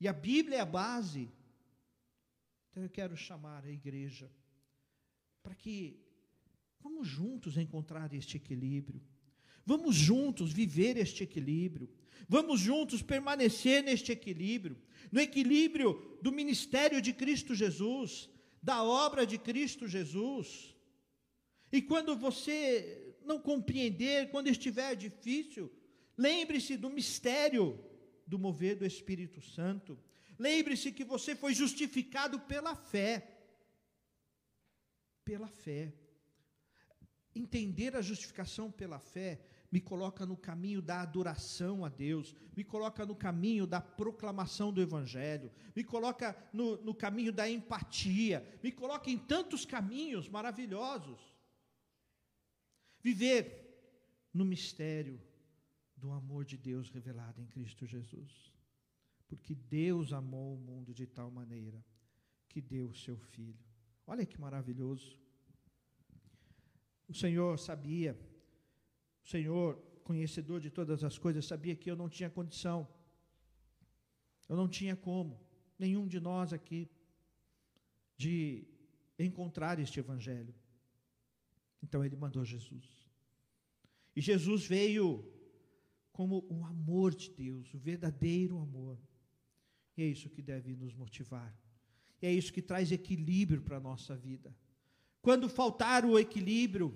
E 0.00 0.08
a 0.08 0.12
Bíblia 0.12 0.58
é 0.58 0.60
a 0.60 0.66
base. 0.66 1.30
Então 2.70 2.82
eu 2.82 2.90
quero 2.90 3.16
chamar 3.16 3.64
a 3.64 3.70
igreja 3.70 4.30
para 5.42 5.54
que 5.54 6.01
vamos 6.82 7.06
juntos 7.06 7.56
encontrar 7.56 8.12
este 8.12 8.36
equilíbrio. 8.36 9.00
Vamos 9.64 9.94
juntos 9.94 10.52
viver 10.52 10.96
este 10.96 11.24
equilíbrio. 11.24 11.88
Vamos 12.28 12.60
juntos 12.60 13.02
permanecer 13.02 13.82
neste 13.82 14.12
equilíbrio, 14.12 14.76
no 15.10 15.20
equilíbrio 15.20 16.18
do 16.22 16.32
ministério 16.32 17.00
de 17.00 17.12
Cristo 17.12 17.54
Jesus, 17.54 18.30
da 18.62 18.82
obra 18.82 19.26
de 19.26 19.38
Cristo 19.38 19.88
Jesus. 19.88 20.74
E 21.70 21.82
quando 21.82 22.16
você 22.16 23.16
não 23.24 23.40
compreender, 23.40 24.30
quando 24.30 24.48
estiver 24.48 24.94
difícil, 24.94 25.70
lembre-se 26.16 26.76
do 26.76 26.90
mistério 26.90 27.78
do 28.26 28.38
mover 28.38 28.76
do 28.76 28.86
Espírito 28.86 29.40
Santo. 29.40 29.98
Lembre-se 30.38 30.92
que 30.92 31.04
você 31.04 31.34
foi 31.34 31.54
justificado 31.54 32.38
pela 32.40 32.74
fé. 32.74 33.40
Pela 35.24 35.48
fé. 35.48 35.92
Entender 37.34 37.96
a 37.96 38.02
justificação 38.02 38.70
pela 38.70 38.98
fé 38.98 39.40
me 39.70 39.80
coloca 39.80 40.26
no 40.26 40.36
caminho 40.36 40.82
da 40.82 41.00
adoração 41.00 41.82
a 41.82 41.88
Deus, 41.88 42.36
me 42.54 42.62
coloca 42.62 43.06
no 43.06 43.16
caminho 43.16 43.66
da 43.66 43.80
proclamação 43.80 44.70
do 44.70 44.82
Evangelho, 44.82 45.50
me 45.74 45.82
coloca 45.82 46.36
no, 46.52 46.76
no 46.82 46.94
caminho 46.94 47.32
da 47.32 47.48
empatia, 47.48 48.46
me 48.62 48.70
coloca 48.70 49.10
em 49.10 49.16
tantos 49.16 49.64
caminhos 49.64 50.28
maravilhosos. 50.28 51.18
Viver 53.00 53.62
no 54.32 54.44
mistério 54.44 55.18
do 55.96 56.12
amor 56.12 56.44
de 56.44 56.58
Deus 56.58 56.90
revelado 56.90 57.40
em 57.40 57.46
Cristo 57.46 57.86
Jesus. 57.86 58.52
Porque 59.26 59.54
Deus 59.54 60.12
amou 60.12 60.54
o 60.54 60.58
mundo 60.58 60.92
de 60.92 61.06
tal 61.06 61.30
maneira 61.30 61.82
que 62.48 62.60
deu 62.60 62.88
o 62.88 62.94
seu 62.94 63.16
Filho. 63.16 63.64
Olha 64.06 64.26
que 64.26 64.38
maravilhoso. 64.38 65.21
O 67.12 67.14
Senhor 67.14 67.58
sabia 67.58 68.18
o 69.22 69.28
Senhor, 69.28 69.76
conhecedor 70.02 70.58
de 70.60 70.70
todas 70.70 71.04
as 71.04 71.18
coisas, 71.18 71.44
sabia 71.44 71.76
que 71.76 71.90
eu 71.90 71.94
não 71.94 72.08
tinha 72.08 72.30
condição, 72.30 72.88
eu 74.48 74.56
não 74.56 74.66
tinha 74.66 74.96
como, 74.96 75.38
nenhum 75.78 76.08
de 76.08 76.18
nós 76.18 76.54
aqui, 76.54 76.90
de 78.16 78.66
encontrar 79.18 79.78
este 79.78 80.00
Evangelho. 80.00 80.54
Então 81.82 82.02
Ele 82.02 82.16
mandou 82.16 82.46
Jesus. 82.46 82.86
E 84.16 84.20
Jesus 84.22 84.66
veio 84.66 85.30
como 86.12 86.46
o 86.48 86.64
amor 86.64 87.14
de 87.14 87.30
Deus, 87.30 87.74
o 87.74 87.78
verdadeiro 87.78 88.58
amor. 88.58 88.98
E 89.98 90.02
é 90.02 90.06
isso 90.06 90.30
que 90.30 90.40
deve 90.40 90.74
nos 90.74 90.94
motivar. 90.94 91.54
E 92.22 92.26
é 92.26 92.32
isso 92.32 92.52
que 92.54 92.62
traz 92.62 92.90
equilíbrio 92.90 93.60
para 93.60 93.76
a 93.76 93.80
nossa 93.80 94.16
vida. 94.16 94.56
Quando 95.22 95.48
faltar 95.48 96.04
o 96.04 96.18
equilíbrio, 96.18 96.94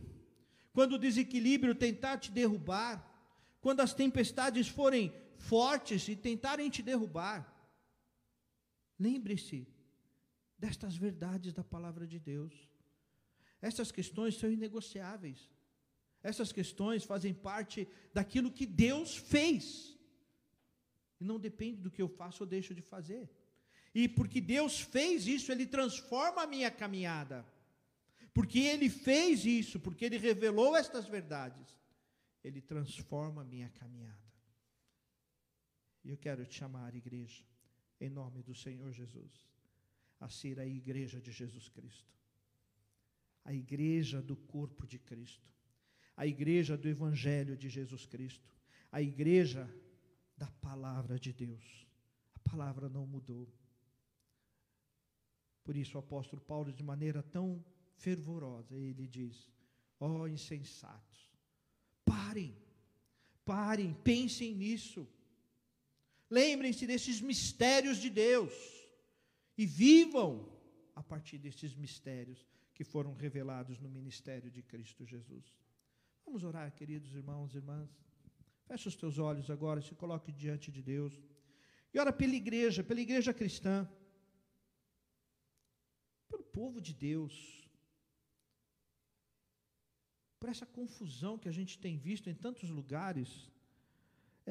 quando 0.73 0.95
o 0.95 0.99
desequilíbrio 0.99 1.75
tentar 1.75 2.19
te 2.19 2.31
derrubar, 2.31 2.95
quando 3.61 3.81
as 3.81 3.95
tempestades 3.95 4.69
forem 4.69 5.15
fortes 5.39 6.09
e 6.09 6.17
tentarem 6.17 6.69
te 6.69 6.83
derrubar, 6.83 7.39
lembre-se 8.99 9.67
destas 10.59 10.97
verdades 10.97 11.53
da 11.53 11.63
palavra 11.63 12.07
de 12.07 12.19
Deus. 12.19 12.53
Essas 13.63 13.93
questões 13.93 14.35
são 14.37 14.51
inegociáveis. 14.51 15.51
Essas 16.23 16.53
questões 16.53 17.05
fazem 17.05 17.33
parte 17.33 17.89
daquilo 18.13 18.51
que 18.51 18.67
Deus 18.67 19.17
fez. 19.17 19.97
E 21.21 21.25
não 21.25 21.39
depende 21.39 21.81
do 21.81 21.91
que 21.91 22.03
eu 22.03 22.09
faço 22.09 22.43
ou 22.43 22.49
deixo 22.49 22.75
de 22.75 22.83
fazer. 22.83 23.31
E 23.95 24.09
porque 24.09 24.41
Deus 24.41 24.81
fez 24.81 25.27
isso, 25.27 25.51
Ele 25.53 25.67
transforma 25.67 26.43
a 26.43 26.47
minha 26.47 26.71
caminhada. 26.71 27.47
Porque 28.37 28.59
Ele 28.59 28.91
fez 28.91 29.47
isso, 29.47 29.81
porque 29.81 30.05
Ele 30.05 30.19
revelou 30.19 30.77
estas 30.77 31.07
verdades, 31.09 31.67
Ele 32.45 32.61
transforma 32.61 33.41
a 33.41 33.45
minha 33.47 33.71
caminhada. 33.71 34.31
E 36.05 36.11
eu 36.11 36.19
quero 36.19 36.45
te 36.45 36.57
chamar, 36.57 36.95
igreja, 36.95 37.43
em 37.99 38.11
nome 38.11 38.43
do 38.43 38.55
Senhor 38.55 38.93
Jesus, 38.93 39.33
a 40.21 40.29
ser 40.29 40.61
a 40.61 40.67
igreja 40.67 41.19
de 41.19 41.33
Jesus 41.33 41.71
Cristo, 41.71 42.13
a 43.43 43.55
igreja 43.55 44.21
do 44.21 44.37
corpo 44.37 44.87
de 44.87 44.99
Cristo, 44.99 45.49
a 46.15 46.27
igreja 46.27 46.77
do 46.77 46.91
Evangelho 46.91 47.57
de 47.57 47.71
Jesus 47.71 48.05
Cristo, 48.05 48.55
a 48.93 49.01
igreja 49.01 49.67
da 50.37 50.51
palavra 50.61 51.19
de 51.19 51.33
Deus. 51.33 51.87
A 52.35 52.51
palavra 52.51 52.87
não 52.87 53.07
mudou. 53.07 53.51
Por 55.65 55.75
isso 55.75 55.97
o 55.97 56.01
apóstolo 56.01 56.43
Paulo, 56.43 56.71
de 56.71 56.83
maneira 56.83 57.23
tão 57.23 57.65
fervorosa. 57.97 58.75
Ele 58.77 59.07
diz: 59.07 59.51
Ó 59.99 60.09
oh, 60.09 60.29
insensatos, 60.29 61.31
parem, 62.05 62.57
parem, 63.45 63.95
pensem 63.95 64.55
nisso. 64.55 65.09
Lembrem-se 66.31 66.87
desses 66.87 67.21
mistérios 67.21 67.99
de 67.99 68.11
Deus 68.11 68.53
e 69.57 69.65
vivam 69.65 70.53
a 70.95 71.03
partir 71.03 71.39
desses 71.39 71.75
mistérios 71.75 72.45
que 72.75 72.85
foram 72.85 73.15
revelados 73.15 73.79
no 73.79 73.89
ministério 73.89 74.51
de 74.51 74.63
Cristo 74.63 75.05
Jesus. 75.05 75.55
Vamos 76.25 76.43
orar, 76.43 76.73
queridos 76.73 77.15
irmãos 77.15 77.55
e 77.55 77.59
irmãs. 77.59 77.89
Feche 78.67 78.89
os 78.89 78.97
teus 78.97 79.19
olhos 79.19 79.49
agora, 79.49 79.81
se 79.81 79.95
coloque 79.95 80.33
diante 80.33 80.73
de 80.73 80.83
Deus. 80.83 81.19
E 81.95 81.99
ora 81.99 82.13
pela 82.13 82.35
igreja, 82.35 82.83
pela 82.83 83.01
igreja 83.01 83.33
cristã, 83.33 83.89
pelo 86.29 86.43
povo 86.43 86.81
de 86.81 86.93
Deus 86.93 87.66
por 90.47 90.51
essa 90.53 90.65
confusão 90.65 91.37
que 91.37 91.49
a 91.49 91.57
gente 91.59 91.77
tem 91.77 91.99
visto 91.99 92.31
em 92.31 92.35
tantos 92.35 92.71
lugares. 92.71 93.51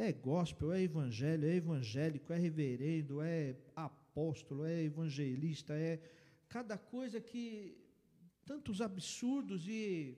É 0.05 0.11
gospel, 0.11 0.73
é 0.73 0.81
evangelho, 0.81 1.47
é 1.47 1.55
evangélico, 1.55 2.33
é 2.33 2.37
reverendo, 2.37 3.21
é 3.21 3.55
apóstolo, 3.73 4.65
é 4.65 4.83
evangelista, 4.83 5.73
é 5.73 5.93
cada 6.49 6.77
coisa 6.77 7.21
que 7.21 7.77
tantos 8.45 8.81
absurdos 8.81 9.69
e 9.69 10.17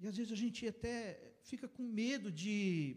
e 0.00 0.06
às 0.06 0.16
vezes 0.16 0.32
a 0.32 0.40
gente 0.44 0.66
até 0.66 0.96
fica 1.42 1.68
com 1.68 1.82
medo 1.82 2.32
de 2.32 2.96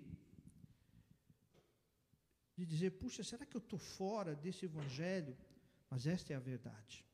de 2.57 2.65
dizer, 2.65 2.91
puxa, 2.91 3.21
será 3.21 3.45
que 3.45 3.57
eu 3.57 3.63
estou 3.65 3.79
fora 3.79 4.33
desse 4.33 4.63
evangelho? 4.63 5.35
Mas 5.89 6.07
esta 6.07 6.31
é 6.31 6.37
a 6.37 6.39
verdade 6.53 7.08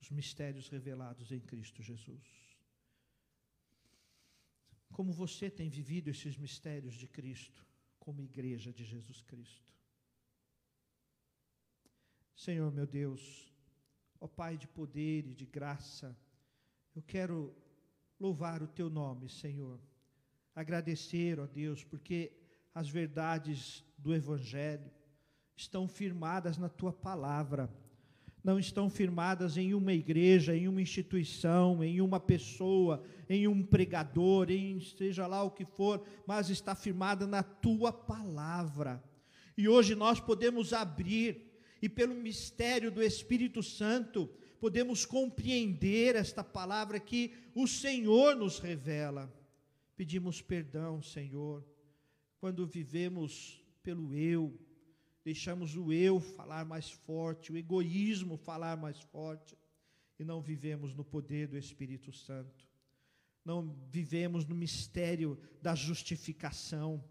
os 0.00 0.10
mistérios 0.10 0.68
revelados 0.68 1.30
em 1.30 1.40
Cristo 1.40 1.82
Jesus. 1.82 2.50
Como 4.92 5.12
você 5.12 5.48
tem 5.50 5.68
vivido 5.68 6.08
esses 6.10 6.36
mistérios 6.36 6.94
de 6.94 7.06
Cristo, 7.06 7.64
como 7.98 8.22
igreja 8.22 8.72
de 8.72 8.84
Jesus 8.84 9.22
Cristo? 9.22 9.70
Senhor 12.34 12.72
meu 12.72 12.86
Deus, 12.86 13.52
ó 14.18 14.26
Pai 14.26 14.56
de 14.56 14.66
poder 14.66 15.26
e 15.26 15.34
de 15.34 15.46
graça, 15.46 16.16
eu 16.94 17.02
quero 17.02 17.54
louvar 18.18 18.62
o 18.62 18.68
teu 18.68 18.90
nome, 18.90 19.28
Senhor. 19.28 19.80
Agradecer, 20.54 21.38
ó 21.38 21.46
Deus, 21.46 21.84
porque 21.84 22.32
as 22.74 22.88
verdades 22.88 23.84
do 23.96 24.14
Evangelho 24.14 24.90
estão 25.54 25.86
firmadas 25.86 26.56
na 26.56 26.68
tua 26.68 26.92
palavra 26.92 27.70
não 28.42 28.58
estão 28.58 28.88
firmadas 28.88 29.56
em 29.56 29.74
uma 29.74 29.92
igreja, 29.92 30.56
em 30.56 30.66
uma 30.66 30.80
instituição, 30.80 31.84
em 31.84 32.00
uma 32.00 32.18
pessoa, 32.18 33.02
em 33.28 33.46
um 33.46 33.62
pregador, 33.62 34.50
em 34.50 34.80
seja 34.80 35.26
lá 35.26 35.42
o 35.42 35.50
que 35.50 35.64
for, 35.64 36.02
mas 36.26 36.48
está 36.48 36.74
firmada 36.74 37.26
na 37.26 37.42
tua 37.42 37.92
palavra. 37.92 39.02
E 39.56 39.68
hoje 39.68 39.94
nós 39.94 40.20
podemos 40.20 40.72
abrir 40.72 41.50
e 41.82 41.88
pelo 41.88 42.14
mistério 42.14 42.90
do 42.90 43.02
Espírito 43.02 43.62
Santo 43.62 44.28
podemos 44.58 45.06
compreender 45.06 46.16
esta 46.16 46.44
palavra 46.44 47.00
que 47.00 47.32
o 47.54 47.66
Senhor 47.66 48.36
nos 48.36 48.58
revela. 48.58 49.32
Pedimos 49.96 50.40
perdão, 50.40 51.02
Senhor, 51.02 51.64
quando 52.38 52.66
vivemos 52.66 53.62
pelo 53.82 54.14
eu, 54.14 54.58
deixamos 55.24 55.76
o 55.76 55.92
eu 55.92 56.20
falar 56.20 56.64
mais 56.64 56.90
forte, 56.90 57.52
o 57.52 57.56
egoísmo 57.56 58.36
falar 58.36 58.76
mais 58.76 59.00
forte, 59.00 59.56
e 60.18 60.24
não 60.24 60.40
vivemos 60.40 60.94
no 60.94 61.04
poder 61.04 61.48
do 61.48 61.56
Espírito 61.56 62.12
Santo, 62.12 62.68
não 63.44 63.74
vivemos 63.88 64.44
no 64.44 64.54
mistério 64.54 65.38
da 65.62 65.74
justificação. 65.74 67.02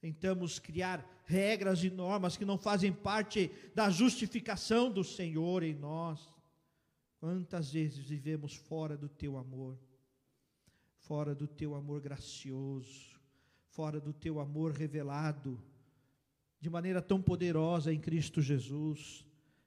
Tentamos 0.00 0.58
criar 0.58 1.22
regras 1.24 1.82
e 1.84 1.90
normas 1.90 2.36
que 2.36 2.44
não 2.44 2.58
fazem 2.58 2.92
parte 2.92 3.50
da 3.74 3.88
justificação 3.88 4.90
do 4.90 5.04
Senhor 5.04 5.62
em 5.62 5.74
nós. 5.74 6.28
Quantas 7.18 7.72
vezes 7.72 8.04
vivemos 8.04 8.54
fora 8.54 8.96
do 8.96 9.08
teu 9.08 9.38
amor, 9.38 9.78
fora 10.98 11.34
do 11.34 11.46
teu 11.46 11.74
amor 11.74 12.00
gracioso, 12.00 13.18
fora 13.68 14.00
do 14.00 14.12
teu 14.12 14.40
amor 14.40 14.72
revelado 14.72 15.62
de 16.64 16.70
maneira 16.70 17.02
tão 17.02 17.20
poderosa 17.20 17.92
em 17.92 18.00
Cristo 18.00 18.40
Jesus. 18.40 19.22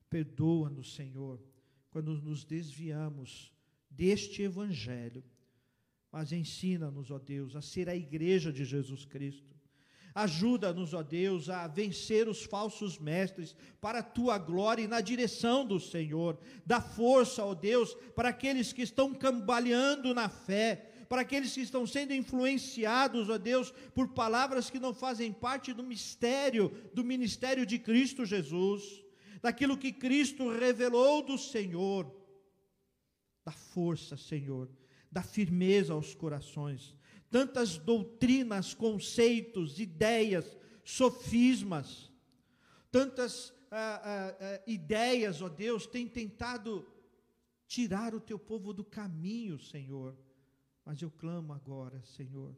Perdoa-nos, 0.10 0.96
Senhor, 0.96 1.40
quando 1.92 2.20
nos 2.20 2.44
desviamos 2.44 3.54
deste 3.88 4.42
Evangelho. 4.42 5.24
Mas 6.12 6.32
ensina-nos, 6.32 7.12
ó 7.12 7.20
Deus, 7.20 7.56
a 7.56 7.62
ser 7.62 7.88
a 7.88 7.96
igreja 7.96 8.52
de 8.52 8.66
Jesus 8.66 9.06
Cristo. 9.06 9.56
Ajuda-nos, 10.16 10.96
ó 10.96 11.04
Deus, 11.04 11.52
a 11.52 11.68
vencer 11.68 12.28
os 12.28 12.44
falsos 12.44 12.98
mestres 12.98 13.56
para 13.80 14.00
a 14.00 14.04
tua 14.04 14.40
glória 14.40 14.82
e 14.82 14.88
na 14.88 15.00
direção 15.00 15.68
do 15.68 15.80
Senhor. 15.80 16.40
Dá 16.66 16.82
força, 16.82 17.46
ó 17.46 17.54
Deus, 17.54 17.94
para 18.16 18.30
aqueles 18.30 18.74
que 18.74 18.82
estão 18.82 19.14
cambaleando 19.14 20.16
na 20.16 20.30
fé, 20.30 20.87
para 21.08 21.22
aqueles 21.22 21.54
que 21.54 21.62
estão 21.62 21.86
sendo 21.88 22.14
influenciados, 22.14 23.30
ó 23.30 23.38
Deus, 23.38 23.72
por 23.94 24.10
palavras 24.10 24.70
que 24.70 24.80
não 24.80 24.94
fazem 24.94 25.32
parte 25.32 25.74
do 25.74 25.84
mistério, 25.84 26.70
do 26.94 27.04
ministério 27.04 27.66
de 27.66 27.80
Cristo 27.80 28.26
Jesus, 28.26 29.04
daquilo 29.42 29.78
que 29.78 29.92
Cristo 29.92 30.50
revelou 30.50 31.22
do 31.22 31.38
Senhor. 31.38 32.14
Dá 33.46 33.52
força, 33.52 34.18
Senhor, 34.18 34.70
dá 35.12 35.24
firmeza 35.24 35.94
aos 35.94 36.14
corações. 36.14 36.96
Tantas 37.30 37.78
doutrinas, 37.78 38.74
conceitos, 38.74 39.80
ideias, 39.80 40.58
sofismas, 40.84 42.12
tantas 42.92 43.54
ah, 43.70 44.02
ah, 44.04 44.38
ah, 44.40 44.62
ideias, 44.66 45.42
ó 45.42 45.50
Deus, 45.50 45.86
têm 45.86 46.08
tentado 46.08 46.88
tirar 47.68 48.16
o 48.16 48.22
teu 48.22 48.40
povo 48.40 48.74
do 48.74 48.84
caminho, 48.84 49.60
Senhor. 49.60 50.18
Mas 50.88 51.02
eu 51.02 51.12
clamo 51.12 51.52
agora, 51.52 52.02
Senhor, 52.02 52.56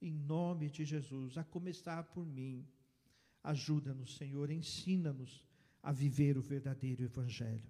em 0.00 0.12
nome 0.12 0.70
de 0.70 0.84
Jesus, 0.84 1.36
a 1.36 1.42
começar 1.42 2.04
por 2.04 2.24
mim. 2.24 2.64
Ajuda-nos, 3.42 4.16
Senhor, 4.16 4.52
ensina-nos 4.52 5.44
a 5.82 5.90
viver 5.90 6.38
o 6.38 6.40
verdadeiro 6.40 7.02
Evangelho. 7.02 7.68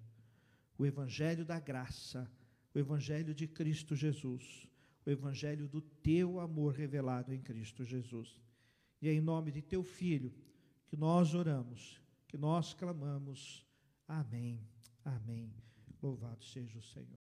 O 0.77 0.85
Evangelho 0.85 1.47
da 1.47 1.59
graça, 1.59 2.31
o 2.75 2.79
Evangelho 2.79 3.35
de 3.35 3.49
Cristo 3.49 3.97
Jesus, 3.97 4.69
o 5.07 5.09
Evangelho 5.09 5.67
do 5.67 5.81
teu 5.81 6.41
amor 6.41 6.75
revelado 6.75 7.33
em 7.33 7.41
Cristo 7.41 7.87
Jesus. 7.87 8.39
E 9.01 9.09
é 9.09 9.15
em 9.15 9.21
nome 9.23 9.51
de 9.51 9.63
teu 9.63 9.83
Filho 9.83 10.31
que 10.87 10.95
nós 10.95 11.35
oramos, 11.35 11.99
que 12.29 12.37
nós 12.37 12.75
clamamos. 12.75 13.65
Amém. 14.07 14.61
Amém. 15.03 15.55
Louvado 16.03 16.45
seja 16.45 16.79
o 16.79 16.83
Senhor. 16.83 17.19